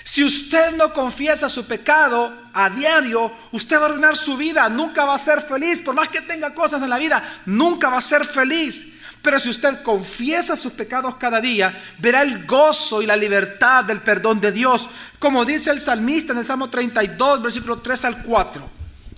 Si 0.07 0.23
usted 0.23 0.77
no 0.77 0.92
confiesa 0.92 1.49
su 1.49 1.66
pecado 1.66 2.33
a 2.53 2.71
diario, 2.71 3.29
usted 3.51 3.77
va 3.77 3.83
a 3.83 3.87
arruinar 3.87 4.16
su 4.16 4.37
vida, 4.37 4.69
nunca 4.69 5.05
va 5.05 5.16
a 5.16 5.19
ser 5.19 5.40
feliz, 5.40 5.81
por 5.81 5.97
más 5.97 6.09
que 6.09 6.21
tenga 6.21 6.55
cosas 6.55 6.81
en 6.81 6.90
la 6.90 6.97
vida, 6.97 7.40
nunca 7.45 7.90
va 7.90 7.99
a 7.99 8.01
ser 8.01 8.25
feliz. 8.25 8.87
Pero 9.21 9.40
si 9.40 9.51
usted 9.51 9.83
confiesa 9.83 10.57
sus 10.57 10.75
pecados 10.75 11.16
cada 11.16 11.40
día, 11.40 11.77
verá 11.99 12.23
el 12.23 12.47
gozo 12.47 13.03
y 13.03 13.07
la 13.07 13.16
libertad 13.16 13.83
del 13.83 14.01
perdón 14.01 14.40
de 14.40 14.53
Dios, 14.53 14.88
como 15.19 15.45
dice 15.45 15.73
el 15.73 15.81
salmista 15.81 16.33
en 16.33 16.38
el 16.38 16.47
Salmo 16.47 16.71
32, 16.71 17.42
versículo 17.42 17.79
3 17.79 18.05
al 18.05 18.23
4. 18.23 18.71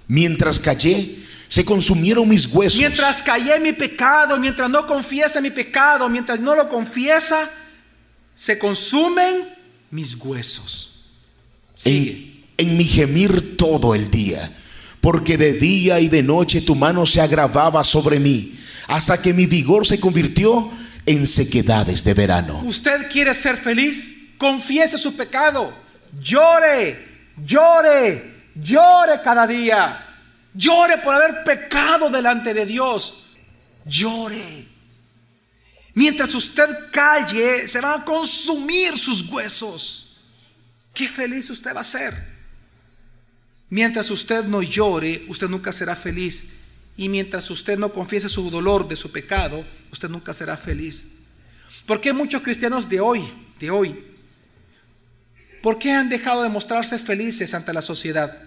Mientras 0.07 0.59
callé, 0.59 1.19
se 1.49 1.67
consumieron 1.67 2.27
mis 2.27 2.47
huesos. 2.47 2.79
Mientras 2.79 3.23
callé 3.23 3.61
mi 3.61 3.75
pecado, 3.75 4.39
mientras 4.39 4.71
no 4.71 4.87
confiesa 4.87 5.43
mi 5.43 5.51
pecado, 5.51 6.09
mientras 6.09 6.41
no 6.41 6.57
lo 6.57 6.67
confiesa, 6.67 7.47
se 8.35 8.59
consumen 8.59 9.58
mis 9.91 10.15
huesos. 10.17 11.05
En, 11.85 12.45
en 12.57 12.77
mi 12.77 12.85
gemir 12.85 13.57
todo 13.57 13.95
el 13.95 14.11
día, 14.11 14.53
porque 15.01 15.39
de 15.39 15.55
día 15.55 16.01
y 16.01 16.09
de 16.09 16.23
noche 16.23 16.61
tu 16.61 16.75
mano 16.75 17.07
se 17.07 17.21
agravaba 17.21 17.85
sobre 17.85 18.19
mí, 18.19 18.59
hasta 18.89 19.21
que 19.21 19.33
mi 19.33 19.47
vigor 19.47 19.87
se 19.87 20.01
convirtió 20.01 20.71
en 21.07 21.27
sequedades 21.27 22.05
de 22.05 22.15
verano. 22.15 22.61
¿Usted 22.65 23.11
quiere 23.11 23.33
ser 23.33 23.57
feliz? 23.57 24.15
Confiese 24.37 24.99
su 24.99 25.17
pecado. 25.17 25.73
Llore, 26.21 27.07
llore, 27.45 28.35
llore 28.55 29.21
cada 29.23 29.47
día. 29.47 30.05
Llore 30.55 30.99
por 30.99 31.15
haber 31.15 31.45
pecado 31.45 32.11
delante 32.11 32.53
de 32.53 32.67
Dios. 32.67 33.25
Llore. 33.85 34.67
Mientras 35.99 36.33
usted 36.33 36.93
calle, 36.93 37.67
se 37.67 37.81
van 37.81 38.01
a 38.01 38.05
consumir 38.05 38.97
sus 38.97 39.29
huesos. 39.29 40.15
Qué 40.95 41.09
feliz 41.09 41.51
usted 41.51 41.75
va 41.75 41.81
a 41.81 41.85
ser. 41.85 42.15
Mientras 43.69 44.09
usted 44.09 44.45
no 44.45 44.63
llore, 44.63 45.25
usted 45.27 45.49
nunca 45.49 45.73
será 45.73 45.97
feliz. 45.97 46.45
Y 46.97 47.09
mientras 47.09 47.51
usted 47.51 47.77
no 47.77 47.93
confiese 47.93 48.29
su 48.29 48.49
dolor 48.49 48.87
de 48.87 48.95
su 48.95 49.11
pecado, 49.11 49.65
usted 49.91 50.09
nunca 50.09 50.33
será 50.33 50.57
feliz. 50.57 51.15
¿Por 51.85 52.01
qué 52.01 52.13
muchos 52.13 52.43
cristianos 52.43 52.89
de 52.89 53.01
hoy, 53.01 53.33
de 53.59 53.69
hoy, 53.69 54.05
por 55.65 55.81
qué 55.81 55.91
han 55.91 56.09
dejado 56.09 56.45
de 56.45 56.49
mostrarse 56.49 57.01
felices 57.01 57.55
ante 57.55 57.73
la 57.73 57.83
sociedad? 57.83 58.41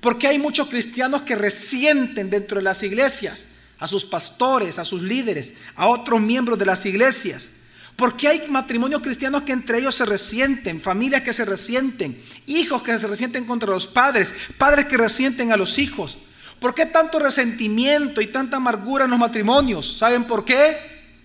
¿Por 0.00 0.18
qué 0.18 0.26
hay 0.26 0.40
muchos 0.40 0.68
cristianos 0.68 1.22
que 1.22 1.36
resienten 1.36 2.28
dentro 2.28 2.56
de 2.56 2.64
las 2.64 2.82
iglesias 2.82 3.50
a 3.78 3.88
sus 3.88 4.04
pastores, 4.04 4.78
a 4.78 4.84
sus 4.84 5.02
líderes, 5.02 5.54
a 5.76 5.86
otros 5.86 6.20
miembros 6.20 6.58
de 6.58 6.66
las 6.66 6.84
iglesias? 6.86 7.50
¿Por 7.98 8.16
qué 8.16 8.28
hay 8.28 8.48
matrimonios 8.48 9.02
cristianos 9.02 9.42
que 9.42 9.50
entre 9.50 9.78
ellos 9.78 9.94
se 9.94 10.06
resienten, 10.06 10.80
familias 10.80 11.22
que 11.22 11.32
se 11.32 11.44
resienten, 11.44 12.22
hijos 12.46 12.82
que 12.82 12.96
se 12.96 13.08
resienten 13.08 13.44
contra 13.44 13.70
los 13.70 13.88
padres, 13.88 14.34
padres 14.56 14.86
que 14.86 14.96
resienten 14.96 15.50
a 15.50 15.56
los 15.56 15.78
hijos? 15.78 16.16
¿Por 16.60 16.74
qué 16.74 16.86
tanto 16.86 17.18
resentimiento 17.18 18.20
y 18.20 18.28
tanta 18.28 18.58
amargura 18.58 19.04
en 19.04 19.10
los 19.10 19.18
matrimonios? 19.18 19.98
¿Saben 19.98 20.24
por 20.28 20.44
qué? 20.44 20.76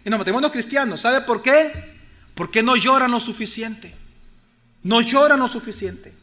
En 0.04 0.12
los 0.12 0.18
matrimonios 0.18 0.52
cristianos, 0.52 1.02
¿sabe 1.02 1.22
por 1.22 1.42
qué? 1.42 1.72
Porque 2.34 2.64
no 2.64 2.76
lloran 2.76 3.12
lo 3.12 3.20
suficiente. 3.20 3.94
No 4.82 5.02
lloran 5.02 5.40
lo 5.40 5.48
suficiente. 5.48 6.14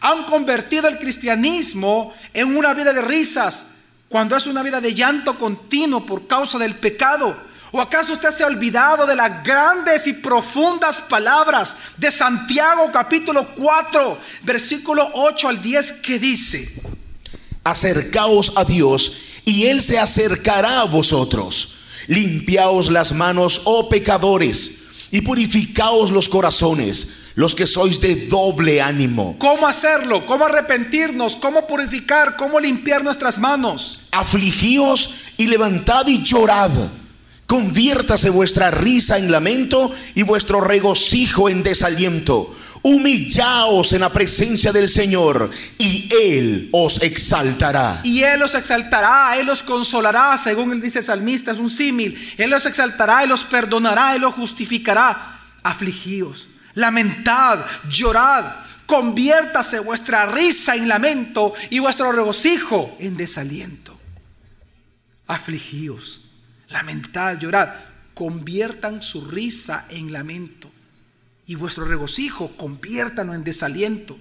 Han 0.00 0.24
convertido 0.24 0.88
el 0.88 0.98
cristianismo 0.98 2.14
en 2.32 2.56
una 2.56 2.72
vida 2.72 2.92
de 2.92 3.02
risas, 3.02 3.66
cuando 4.08 4.36
es 4.36 4.46
una 4.46 4.62
vida 4.62 4.80
de 4.80 4.94
llanto 4.94 5.38
continuo 5.38 6.04
por 6.06 6.26
causa 6.26 6.58
del 6.58 6.76
pecado. 6.76 7.36
¿O 7.70 7.80
acaso 7.80 8.14
usted 8.14 8.30
se 8.30 8.42
ha 8.42 8.46
olvidado 8.46 9.06
de 9.06 9.14
las 9.14 9.44
grandes 9.44 10.06
y 10.06 10.14
profundas 10.14 10.98
palabras 10.98 11.76
de 11.98 12.10
Santiago 12.10 12.90
capítulo 12.90 13.48
4, 13.54 14.18
versículo 14.42 15.10
8 15.12 15.48
al 15.48 15.60
10 15.60 15.92
que 15.92 16.18
dice? 16.18 16.72
Acercaos 17.64 18.52
a 18.56 18.64
Dios 18.64 19.12
y 19.44 19.66
Él 19.66 19.82
se 19.82 19.98
acercará 19.98 20.80
a 20.80 20.84
vosotros. 20.84 21.74
Limpiaos 22.06 22.90
las 22.90 23.12
manos, 23.12 23.60
oh 23.64 23.90
pecadores, 23.90 24.78
y 25.10 25.20
purificaos 25.20 26.10
los 26.10 26.30
corazones, 26.30 27.17
los 27.38 27.54
que 27.54 27.68
sois 27.68 28.00
de 28.00 28.26
doble 28.26 28.82
ánimo. 28.82 29.36
¿Cómo 29.38 29.68
hacerlo? 29.68 30.26
¿Cómo 30.26 30.46
arrepentirnos? 30.46 31.36
¿Cómo 31.36 31.68
purificar? 31.68 32.34
¿Cómo 32.36 32.58
limpiar 32.58 33.04
nuestras 33.04 33.38
manos? 33.38 34.00
Afligíos 34.10 35.14
y 35.36 35.46
levantad 35.46 36.08
y 36.08 36.24
llorad 36.24 36.72
Conviértase 37.46 38.28
vuestra 38.28 38.72
risa 38.72 39.18
en 39.18 39.30
lamento 39.30 39.92
y 40.16 40.22
vuestro 40.22 40.60
regocijo 40.60 41.48
en 41.48 41.62
desaliento. 41.62 42.52
Humillaos 42.82 43.92
en 43.92 44.00
la 44.00 44.12
presencia 44.12 44.72
del 44.72 44.88
Señor 44.88 45.48
y 45.78 46.10
Él 46.20 46.68
os 46.72 47.00
exaltará. 47.02 48.00
Y 48.02 48.24
Él 48.24 48.42
os 48.42 48.54
exaltará, 48.54 49.38
Él 49.38 49.48
os 49.48 49.62
consolará, 49.62 50.36
según 50.36 50.72
él 50.72 50.82
dice 50.82 50.98
el 50.98 51.04
salmista, 51.06 51.52
es 51.52 51.58
un 51.58 51.70
símil. 51.70 52.18
Él 52.36 52.52
os 52.52 52.66
exaltará, 52.66 53.22
Él 53.22 53.30
os 53.30 53.44
perdonará, 53.44 54.14
Él 54.14 54.24
os 54.24 54.34
justificará. 54.34 55.38
Afligíos, 55.62 56.50
lamentad, 56.78 57.66
llorad. 57.88 58.44
Conviértase 58.86 59.80
vuestra 59.80 60.24
risa 60.26 60.74
en 60.74 60.88
lamento 60.88 61.52
y 61.68 61.78
vuestro 61.78 62.10
regocijo 62.10 62.96
en 62.98 63.16
desaliento. 63.18 63.98
Afligíos 65.26 66.22
lamentad, 66.70 67.38
llorad, 67.38 67.70
conviertan 68.14 69.02
su 69.02 69.26
risa 69.26 69.86
en 69.90 70.12
lamento 70.12 70.70
y 71.46 71.54
vuestro 71.54 71.84
regocijo 71.84 72.56
conviértanlo 72.56 73.34
en 73.34 73.44
desaliento. 73.44 74.18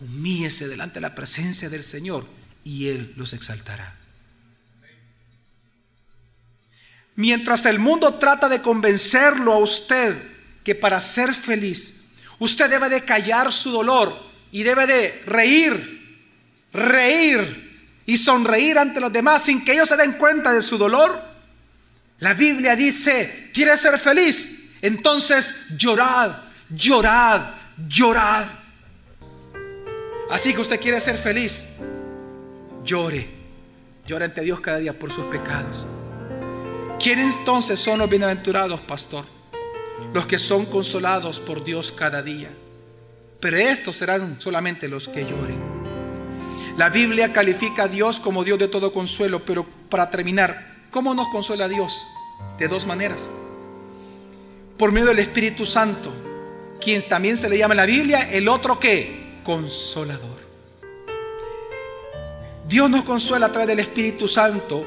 Humíese 0.00 0.68
delante 0.68 0.94
de 0.94 1.02
la 1.02 1.14
presencia 1.14 1.68
del 1.68 1.84
Señor 1.84 2.26
y 2.64 2.88
Él 2.88 3.12
los 3.16 3.32
exaltará. 3.32 3.94
Mientras 7.16 7.64
el 7.66 7.78
mundo 7.78 8.14
trata 8.14 8.48
de 8.48 8.60
convencerlo 8.60 9.52
a 9.52 9.58
usted 9.58 10.33
que 10.64 10.74
para 10.74 11.00
ser 11.00 11.34
feliz 11.34 12.00
usted 12.38 12.68
debe 12.68 12.88
de 12.88 13.04
callar 13.04 13.52
su 13.52 13.70
dolor 13.70 14.18
y 14.50 14.62
debe 14.62 14.86
de 14.86 15.22
reír, 15.26 16.18
reír 16.72 18.00
y 18.06 18.16
sonreír 18.16 18.78
ante 18.78 19.00
los 19.00 19.12
demás 19.12 19.44
sin 19.44 19.64
que 19.64 19.72
ellos 19.72 19.88
se 19.88 19.96
den 19.96 20.12
cuenta 20.14 20.52
de 20.52 20.62
su 20.62 20.78
dolor, 20.78 21.20
la 22.18 22.34
Biblia 22.34 22.74
dice, 22.74 23.50
¿quieres 23.52 23.80
ser 23.80 23.98
feliz? 23.98 24.70
Entonces 24.80 25.54
llorad, 25.76 26.32
llorad, 26.70 27.42
llorad. 27.88 28.46
Así 30.30 30.54
que 30.54 30.60
usted 30.60 30.80
quiere 30.80 31.00
ser 31.00 31.18
feliz, 31.18 31.68
llore, 32.84 33.28
llore 34.06 34.24
ante 34.24 34.40
Dios 34.40 34.60
cada 34.60 34.78
día 34.78 34.98
por 34.98 35.12
sus 35.12 35.26
pecados. 35.26 35.86
¿Quiénes 36.98 37.34
entonces 37.34 37.78
son 37.78 37.98
los 37.98 38.08
bienaventurados, 38.08 38.80
pastor? 38.80 39.24
Los 40.12 40.26
que 40.26 40.38
son 40.38 40.66
consolados 40.66 41.40
por 41.40 41.64
Dios 41.64 41.92
cada 41.92 42.22
día. 42.22 42.50
Pero 43.40 43.56
estos 43.56 43.96
serán 43.96 44.40
solamente 44.40 44.88
los 44.88 45.08
que 45.08 45.24
lloren. 45.24 45.58
La 46.76 46.90
Biblia 46.90 47.32
califica 47.32 47.84
a 47.84 47.88
Dios 47.88 48.20
como 48.20 48.44
Dios 48.44 48.58
de 48.58 48.68
todo 48.68 48.92
consuelo, 48.92 49.40
pero 49.40 49.64
para 49.88 50.10
terminar, 50.10 50.74
¿Cómo 50.94 51.12
nos 51.12 51.26
consuela 51.26 51.66
Dios? 51.66 52.06
De 52.56 52.68
dos 52.68 52.86
maneras. 52.86 53.28
Por 54.78 54.92
medio 54.92 55.08
del 55.08 55.18
Espíritu 55.18 55.66
Santo, 55.66 56.12
quien 56.80 57.02
también 57.02 57.36
se 57.36 57.48
le 57.48 57.58
llama 57.58 57.74
en 57.74 57.78
la 57.78 57.86
Biblia 57.86 58.30
el 58.30 58.46
otro 58.46 58.78
que, 58.78 59.40
consolador. 59.42 60.38
Dios 62.68 62.88
nos 62.88 63.02
consuela 63.02 63.46
a 63.46 63.48
través 63.48 63.66
del 63.66 63.80
Espíritu 63.80 64.28
Santo, 64.28 64.86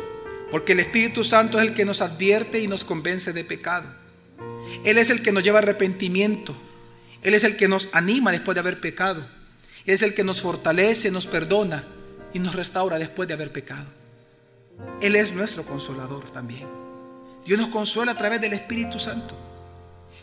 porque 0.49 0.71
el 0.71 0.79
Espíritu 0.79 1.25
Santo 1.25 1.59
es 1.59 1.67
el 1.67 1.73
que 1.73 1.83
nos 1.83 1.99
advierte 1.99 2.61
y 2.61 2.67
nos 2.69 2.85
convence 2.85 3.33
de 3.33 3.43
pecado. 3.43 3.89
Él 4.83 4.97
es 4.97 5.09
el 5.09 5.21
que 5.21 5.31
nos 5.31 5.43
lleva 5.43 5.59
arrepentimiento. 5.59 6.55
Él 7.21 7.33
es 7.33 7.43
el 7.43 7.57
que 7.57 7.67
nos 7.67 7.87
anima 7.91 8.31
después 8.31 8.55
de 8.55 8.59
haber 8.59 8.79
pecado. 8.79 9.21
Él 9.85 9.93
es 9.93 10.01
el 10.01 10.13
que 10.13 10.23
nos 10.23 10.41
fortalece, 10.41 11.11
nos 11.11 11.27
perdona 11.27 11.83
y 12.33 12.39
nos 12.39 12.55
restaura 12.55 12.99
después 12.99 13.27
de 13.27 13.33
haber 13.33 13.51
pecado. 13.51 13.85
Él 15.01 15.15
es 15.15 15.33
nuestro 15.33 15.63
consolador 15.63 16.31
también. 16.31 16.67
Dios 17.45 17.59
nos 17.59 17.69
consuela 17.69 18.11
a 18.11 18.17
través 18.17 18.41
del 18.41 18.53
Espíritu 18.53 18.99
Santo. 18.99 19.35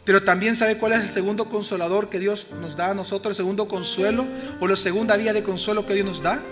Pero 0.05 0.23
también 0.23 0.55
sabe 0.55 0.77
cuál 0.77 0.93
es 0.93 1.03
el 1.03 1.09
segundo 1.09 1.49
consolador 1.49 2.11
que 2.11 2.19
Dios 2.19 2.49
nos 2.61 2.77
da 2.77 2.91
a 2.91 2.95
nosotros, 2.95 3.33
el 3.33 3.37
segundo 3.37 3.67
consuelo 3.67 4.27
o 4.61 4.69
la 4.69 4.77
segunda 4.77 5.17
vía 5.17 5.33
de 5.33 5.43
consuelo 5.43 5.87
que 5.87 5.95
Dios 5.95 6.07
nos 6.07 6.23
da. 6.23 6.43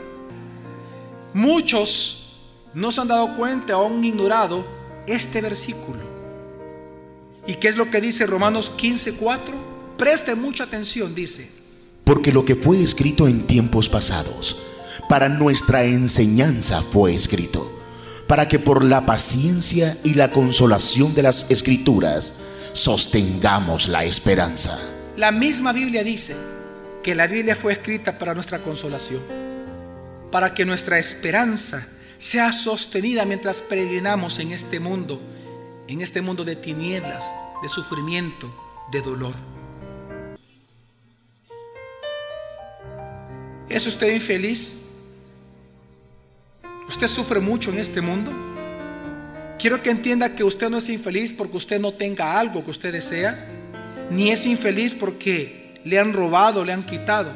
Muchos 1.35 2.41
no 2.73 2.91
se 2.91 3.01
han 3.03 3.09
dado 3.09 3.37
cuenta 3.37 3.77
o 3.77 3.87
han 3.87 4.03
ignorado 4.03 4.65
este 5.07 5.43
versículo. 5.43 6.12
¿Y 7.47 7.55
qué 7.55 7.69
es 7.69 7.77
lo 7.77 7.91
que 7.91 8.01
dice 8.01 8.27
Romanos 8.27 8.73
15:4? 8.77 9.97
Preste 9.99 10.35
mucha 10.35 10.65
atención, 10.65 11.15
dice. 11.15 11.51
Porque 12.05 12.33
lo 12.33 12.45
que 12.45 12.57
fue 12.57 12.83
escrito 12.83 13.29
en 13.29 13.47
tiempos 13.47 13.89
pasados, 13.89 14.63
para 15.09 15.29
nuestra 15.29 15.85
enseñanza 15.85 16.83
fue 16.83 17.15
escrito 17.15 17.83
para 18.33 18.49
que 18.49 18.59
por 18.59 18.83
la 18.83 19.05
paciencia 19.05 19.99
y 20.05 20.15
la 20.15 20.31
consolación 20.31 21.15
de 21.15 21.23
las 21.23 21.51
escrituras 21.51 22.33
sostengamos 22.73 23.89
la 23.89 24.05
esperanza. 24.05 24.81
La 25.19 25.31
misma 25.31 25.75
Biblia 25.75 26.03
dice 26.03 26.35
que 27.03 27.15
la 27.15 27.27
Biblia 27.27 27.55
fue 27.55 27.75
escrita 27.75 28.19
para 28.19 28.33
nuestra 28.33 28.61
consolación, 28.61 29.21
para 30.31 30.55
que 30.55 30.65
nuestra 30.65 30.99
esperanza 30.99 31.87
sea 32.17 32.53
sostenida 32.53 33.27
mientras 33.27 33.61
peregrinamos 33.61 34.39
en 34.39 34.53
este 34.53 34.81
mundo, 34.81 35.21
en 35.89 36.01
este 36.01 36.21
mundo 36.21 36.45
de 36.45 36.57
tinieblas, 36.57 37.33
de 37.63 37.69
sufrimiento, 37.69 38.53
de 38.91 39.01
dolor. 39.01 39.35
¿Es 43.69 43.87
usted 43.87 44.15
infeliz? 44.15 44.79
¿Usted 46.89 47.09
sufre 47.09 47.41
mucho 47.41 47.71
en 47.71 47.79
este 47.79 48.01
mundo? 48.01 48.31
Quiero 49.59 49.83
que 49.83 49.91
entienda 49.91 50.35
que 50.35 50.45
usted 50.45 50.69
no 50.69 50.79
es 50.79 50.89
infeliz 50.89 51.33
porque 51.33 51.57
usted 51.57 51.81
no 51.81 51.93
tenga 51.93 52.39
algo 52.39 52.65
que 52.65 52.71
usted 52.71 52.93
desea, 52.93 53.49
ni 54.11 54.31
es 54.31 54.45
infeliz 54.45 54.95
porque 54.95 55.81
le 55.85 55.99
han 55.99 56.13
robado, 56.13 56.65
le 56.65 56.73
han 56.73 56.85
quitado. 56.85 57.33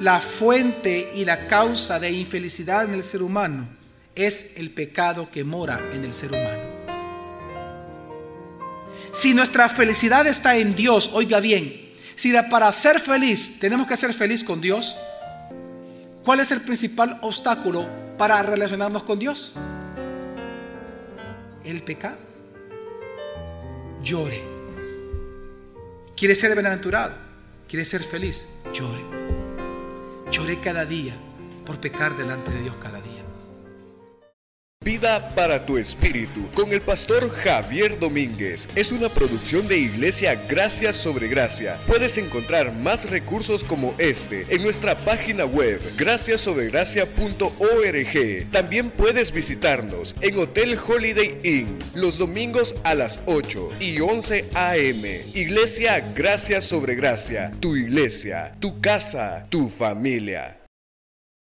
La 0.00 0.20
fuente 0.20 1.10
y 1.14 1.24
la 1.24 1.46
causa 1.46 1.98
de 2.00 2.10
infelicidad 2.10 2.84
en 2.84 2.94
el 2.94 3.02
ser 3.02 3.22
humano 3.22 3.77
es 4.18 4.54
el 4.56 4.70
pecado 4.70 5.30
que 5.30 5.44
mora 5.44 5.80
en 5.92 6.04
el 6.04 6.12
ser 6.12 6.30
humano. 6.32 6.68
Si 9.12 9.32
nuestra 9.32 9.68
felicidad 9.68 10.26
está 10.26 10.56
en 10.56 10.74
Dios, 10.74 11.10
oiga 11.12 11.40
bien, 11.40 11.92
si 12.14 12.32
para 12.50 12.70
ser 12.72 13.00
feliz 13.00 13.58
tenemos 13.60 13.86
que 13.86 13.96
ser 13.96 14.12
feliz 14.12 14.42
con 14.42 14.60
Dios, 14.60 14.96
¿cuál 16.24 16.40
es 16.40 16.50
el 16.50 16.60
principal 16.60 17.18
obstáculo 17.22 17.86
para 18.18 18.42
relacionarnos 18.42 19.04
con 19.04 19.18
Dios? 19.18 19.54
El 21.64 21.82
pecado. 21.82 22.18
Llore. 24.02 24.42
¿Quiere 26.16 26.34
ser 26.34 26.54
bienaventurado? 26.54 27.14
¿Quiere 27.68 27.84
ser 27.84 28.02
feliz? 28.02 28.48
Llore. 28.72 29.02
Llore 30.32 30.58
cada 30.60 30.84
día 30.84 31.14
por 31.64 31.78
pecar 31.78 32.16
delante 32.16 32.50
de 32.50 32.62
Dios 32.62 32.74
cada 32.82 33.00
día. 33.00 33.07
Vida 34.88 35.34
para 35.34 35.66
tu 35.66 35.76
espíritu 35.76 36.48
con 36.54 36.72
el 36.72 36.80
pastor 36.80 37.28
Javier 37.28 37.98
Domínguez 37.98 38.66
es 38.74 38.90
una 38.90 39.10
producción 39.10 39.68
de 39.68 39.76
Iglesia 39.76 40.34
Gracia 40.48 40.94
sobre 40.94 41.28
Gracia. 41.28 41.78
Puedes 41.86 42.16
encontrar 42.16 42.72
más 42.72 43.10
recursos 43.10 43.62
como 43.62 43.94
este 43.98 44.46
en 44.48 44.62
nuestra 44.62 45.04
página 45.04 45.44
web 45.44 45.82
graciasobregracia.org. 45.98 48.50
También 48.50 48.90
puedes 48.90 49.30
visitarnos 49.30 50.14
en 50.22 50.38
Hotel 50.38 50.78
Holiday 50.78 51.38
Inn 51.44 51.78
los 51.94 52.16
domingos 52.16 52.74
a 52.82 52.94
las 52.94 53.20
8 53.26 53.72
y 53.80 54.00
11 54.00 54.46
a.m. 54.54 55.22
Iglesia 55.34 56.00
Gracia 56.14 56.62
sobre 56.62 56.94
Gracia, 56.94 57.52
tu 57.60 57.76
iglesia, 57.76 58.54
tu 58.58 58.80
casa, 58.80 59.44
tu 59.50 59.68
familia. 59.68 60.58